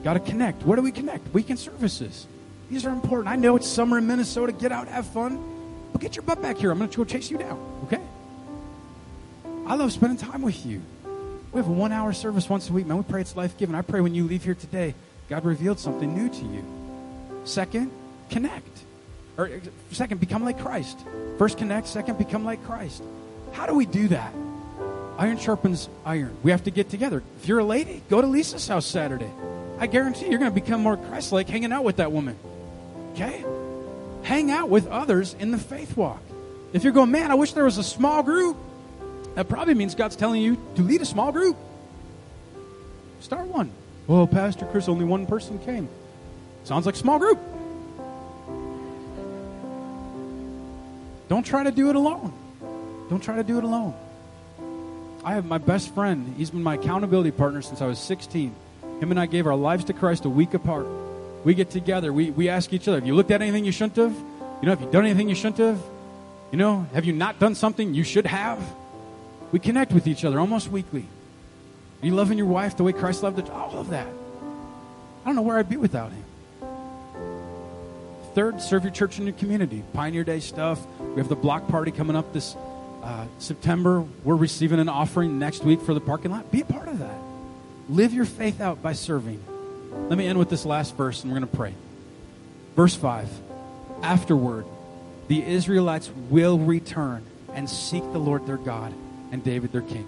Got 0.04 0.14
to 0.14 0.20
connect. 0.20 0.64
Where 0.64 0.76
do 0.76 0.82
we 0.82 0.92
connect? 0.92 1.34
Weekend 1.34 1.60
services. 1.60 2.28
These 2.70 2.86
are 2.86 2.92
important. 2.92 3.30
I 3.30 3.36
know 3.36 3.56
it's 3.56 3.68
summer 3.68 3.98
in 3.98 4.08
Minnesota. 4.08 4.52
Get 4.52 4.72
out, 4.72 4.88
have 4.88 5.08
fun. 5.08 5.44
But 5.92 6.02
get 6.02 6.16
your 6.16 6.24
butt 6.24 6.42
back 6.42 6.58
here. 6.58 6.72
I'm 6.72 6.78
going 6.78 6.90
to 6.90 6.98
go 6.98 7.04
chase 7.04 7.32
you 7.32 7.38
down. 7.38 7.60
Okay? 7.86 8.02
I 9.66 9.76
love 9.76 9.92
spending 9.92 10.18
time 10.18 10.42
with 10.42 10.66
you. 10.66 10.82
We 11.52 11.58
have 11.58 11.68
a 11.68 11.72
one 11.72 11.92
hour 11.92 12.14
service 12.14 12.48
once 12.48 12.70
a 12.70 12.74
week, 12.74 12.86
man. 12.86 12.98
We 12.98 13.04
pray 13.04 13.22
it's 13.22 13.36
life 13.36 13.58
giving. 13.58 13.76
I 13.76 13.82
pray 13.82 14.02
when 14.02 14.14
you 14.14 14.26
leave 14.26 14.44
here 14.44 14.56
today, 14.56 14.94
God 15.30 15.46
revealed 15.46 15.80
something 15.80 16.14
new 16.16 16.30
to 16.30 16.46
you. 16.46 16.64
Second, 17.44 17.92
connect. 18.30 18.84
Or 19.40 19.50
second, 19.92 20.20
become 20.20 20.44
like 20.44 20.60
Christ. 20.60 21.00
First, 21.38 21.58
connect. 21.58 21.88
Second, 21.88 22.18
become 22.18 22.44
like 22.44 22.62
Christ. 22.66 23.02
How 23.54 23.66
do 23.66 23.74
we 23.74 23.86
do 23.86 24.10
that? 24.10 24.34
Iron 25.18 25.38
sharpens 25.38 25.88
iron. 26.06 26.36
We 26.44 26.52
have 26.52 26.66
to 26.66 26.72
get 26.72 26.90
together. 26.90 27.24
If 27.42 27.48
you're 27.48 27.60
a 27.60 27.64
lady, 27.64 28.04
go 28.10 28.20
to 28.20 28.28
Lisa's 28.28 28.68
house 28.68 28.86
Saturday. 28.86 29.32
I 29.80 29.88
guarantee 29.88 30.28
you're 30.28 30.40
going 30.40 30.52
to 30.52 30.62
become 30.62 30.82
more 30.82 30.98
Christ 30.98 31.32
like 31.32 31.48
hanging 31.48 31.72
out 31.72 31.86
with 31.86 31.98
that 31.98 32.12
woman. 32.12 32.36
Okay? 33.14 33.46
Hang 34.24 34.52
out 34.52 34.68
with 34.68 34.88
others 34.88 35.34
in 35.40 35.52
the 35.52 35.58
faith 35.58 35.96
walk. 35.96 36.22
If 36.74 36.84
you're 36.84 36.92
going, 36.92 37.12
man, 37.12 37.32
I 37.32 37.36
wish 37.36 37.54
there 37.54 37.64
was 37.64 37.78
a 37.78 37.84
small 37.84 38.24
group, 38.24 38.58
that 39.36 39.48
probably 39.48 39.74
means 39.74 39.96
God's 39.96 40.18
telling 40.18 40.42
you 40.42 40.58
to 40.76 40.82
lead 40.82 41.02
a 41.02 41.06
small 41.06 41.32
group. 41.32 41.56
Start 43.22 43.48
one. 43.48 43.72
Well, 44.06 44.28
Pastor 44.28 44.66
Chris, 44.66 44.90
only 44.90 45.06
one 45.06 45.26
person 45.26 45.60
came. 45.60 45.88
Sounds 46.66 46.86
like 46.86 46.98
small 46.98 47.20
group. 47.20 47.40
Don't 51.40 51.46
try 51.46 51.64
to 51.64 51.72
do 51.72 51.90
it 51.90 51.96
alone. 51.96 52.34
Don't 53.10 53.24
try 53.24 53.38
to 53.38 53.44
do 53.46 53.58
it 53.58 53.64
alone. 53.64 53.94
I 55.24 55.36
have 55.36 55.46
my 55.46 55.58
best 55.58 55.96
friend. 55.96 56.34
He's 56.36 56.50
been 56.50 56.64
my 56.64 56.74
accountability 56.74 57.32
partner 57.32 57.62
since 57.62 57.82
I 57.82 57.86
was 57.86 57.98
16. 57.98 58.54
Him 59.00 59.12
and 59.12 59.18
I 59.18 59.26
gave 59.26 59.48
our 59.48 59.56
lives 59.56 59.86
to 59.86 59.94
Christ 59.94 60.26
a 60.26 60.30
week 60.30 60.54
apart. 60.54 60.86
We 61.46 61.54
get 61.54 61.70
together. 61.70 62.12
We, 62.12 62.32
we 62.32 62.50
ask 62.50 62.74
each 62.74 62.90
other, 62.90 62.98
have 62.98 63.08
you 63.08 63.16
looked 63.16 63.32
at 63.32 63.42
anything 63.42 63.64
you 63.64 63.72
shouldn't 63.72 63.96
have? 63.96 64.12
You 64.12 64.66
know, 64.66 64.72
have 64.72 64.82
you 64.82 64.92
done 64.92 65.06
anything 65.06 65.30
you 65.30 65.36
shouldn't 65.36 65.60
have? 65.60 65.82
You 66.52 66.58
know, 66.58 66.86
have 66.94 67.06
you 67.06 67.14
not 67.14 67.40
done 67.40 67.56
something 67.56 67.94
you 67.94 68.04
should 68.04 68.26
have? 68.26 68.62
We 69.54 69.60
connect 69.60 69.94
with 69.94 70.08
each 70.08 70.26
other 70.26 70.42
almost 70.42 70.70
weekly. 70.70 71.06
Are 72.02 72.06
you 72.06 72.16
loving 72.16 72.38
your 72.38 72.48
wife 72.48 72.76
the 72.76 72.84
way 72.84 72.92
Christ 72.92 73.24
loved 73.24 73.40
it? 73.40 73.50
All 73.50 73.80
of 73.80 73.92
that. 73.92 74.08
I 75.24 75.30
don't 75.30 75.38
know 75.38 75.44
where 75.44 75.58
I'd 75.58 75.70
be 75.70 75.78
without 75.78 76.12
him. 76.12 76.26
Third, 78.36 78.62
serve 78.62 78.84
your 78.84 78.94
church 78.94 79.18
and 79.18 79.28
your 79.28 79.36
community. 79.36 79.84
Pioneer 79.94 80.24
Day 80.24 80.40
stuff. 80.40 80.80
We 81.00 81.16
have 81.16 81.30
the 81.30 81.36
block 81.36 81.68
party 81.68 81.92
coming 81.92 82.16
up 82.16 82.32
this 82.34 82.56
uh, 83.04 83.26
September. 83.40 84.06
We're 84.24 84.36
receiving 84.36 84.80
an 84.80 84.90
offering 84.90 85.40
next 85.40 85.64
week 85.64 85.82
for 85.82 85.94
the 85.94 86.02
parking 86.02 86.32
lot. 86.32 86.52
Be 86.52 86.62
a 86.62 86.66
part 86.66 86.88
of 86.88 87.00
that. 87.00 87.18
Live 87.90 88.14
your 88.14 88.26
faith 88.26 88.62
out 88.62 88.82
by 88.82 88.94
serving. 88.94 89.44
Let 90.10 90.18
me 90.18 90.28
end 90.28 90.38
with 90.38 90.50
this 90.50 90.66
last 90.66 90.96
verse 90.96 91.24
and 91.24 91.32
we're 91.32 91.40
going 91.40 91.50
to 91.50 91.58
pray. 91.58 91.74
Verse 92.76 92.96
5 92.96 93.28
Afterward, 94.04 94.66
the 95.28 95.44
Israelites 95.44 96.10
will 96.30 96.60
return 96.60 97.26
and 97.54 97.70
seek 97.70 98.04
the 98.14 98.20
Lord 98.20 98.46
their 98.46 98.58
God 98.58 98.94
and 99.32 99.44
David 99.44 99.72
their 99.72 99.82
king. 99.82 100.08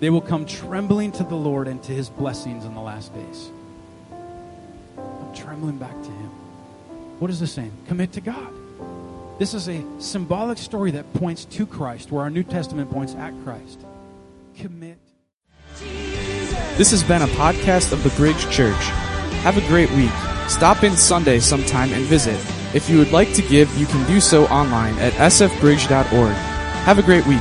They 0.00 0.10
will 0.10 0.20
come 0.20 0.44
trembling 0.44 1.12
to 1.12 1.24
the 1.24 1.34
Lord 1.34 1.66
and 1.66 1.82
to 1.84 1.92
his 1.92 2.10
blessings 2.10 2.64
in 2.64 2.74
the 2.74 2.80
last 2.80 3.14
days. 3.14 3.50
I'm 4.98 5.34
trembling 5.34 5.78
back 5.78 5.94
to 6.02 6.10
him. 6.10 6.30
What 7.24 7.30
is 7.30 7.40
the 7.40 7.46
same? 7.46 7.72
Commit 7.88 8.12
to 8.12 8.20
God. 8.20 8.52
This 9.38 9.54
is 9.54 9.66
a 9.66 9.82
symbolic 9.98 10.58
story 10.58 10.90
that 10.90 11.10
points 11.14 11.46
to 11.46 11.64
Christ, 11.64 12.12
where 12.12 12.22
our 12.22 12.28
New 12.28 12.42
Testament 12.42 12.90
points 12.90 13.14
at 13.14 13.32
Christ. 13.44 13.80
Commit. 14.58 14.98
This 16.76 16.90
has 16.90 17.02
been 17.02 17.22
a 17.22 17.26
podcast 17.28 17.94
of 17.94 18.04
the 18.04 18.10
Bridge 18.10 18.50
Church. 18.50 18.76
Have 19.40 19.56
a 19.56 19.66
great 19.68 19.90
week. 19.92 20.12
Stop 20.48 20.84
in 20.84 20.98
Sunday 20.98 21.40
sometime 21.40 21.94
and 21.94 22.04
visit. 22.04 22.38
If 22.74 22.90
you 22.90 22.98
would 22.98 23.12
like 23.12 23.32
to 23.36 23.42
give, 23.48 23.74
you 23.78 23.86
can 23.86 24.06
do 24.06 24.20
so 24.20 24.44
online 24.48 24.98
at 24.98 25.14
sfbridge.org. 25.14 26.34
Have 26.84 26.98
a 26.98 27.02
great 27.02 27.26
week. 27.26 27.40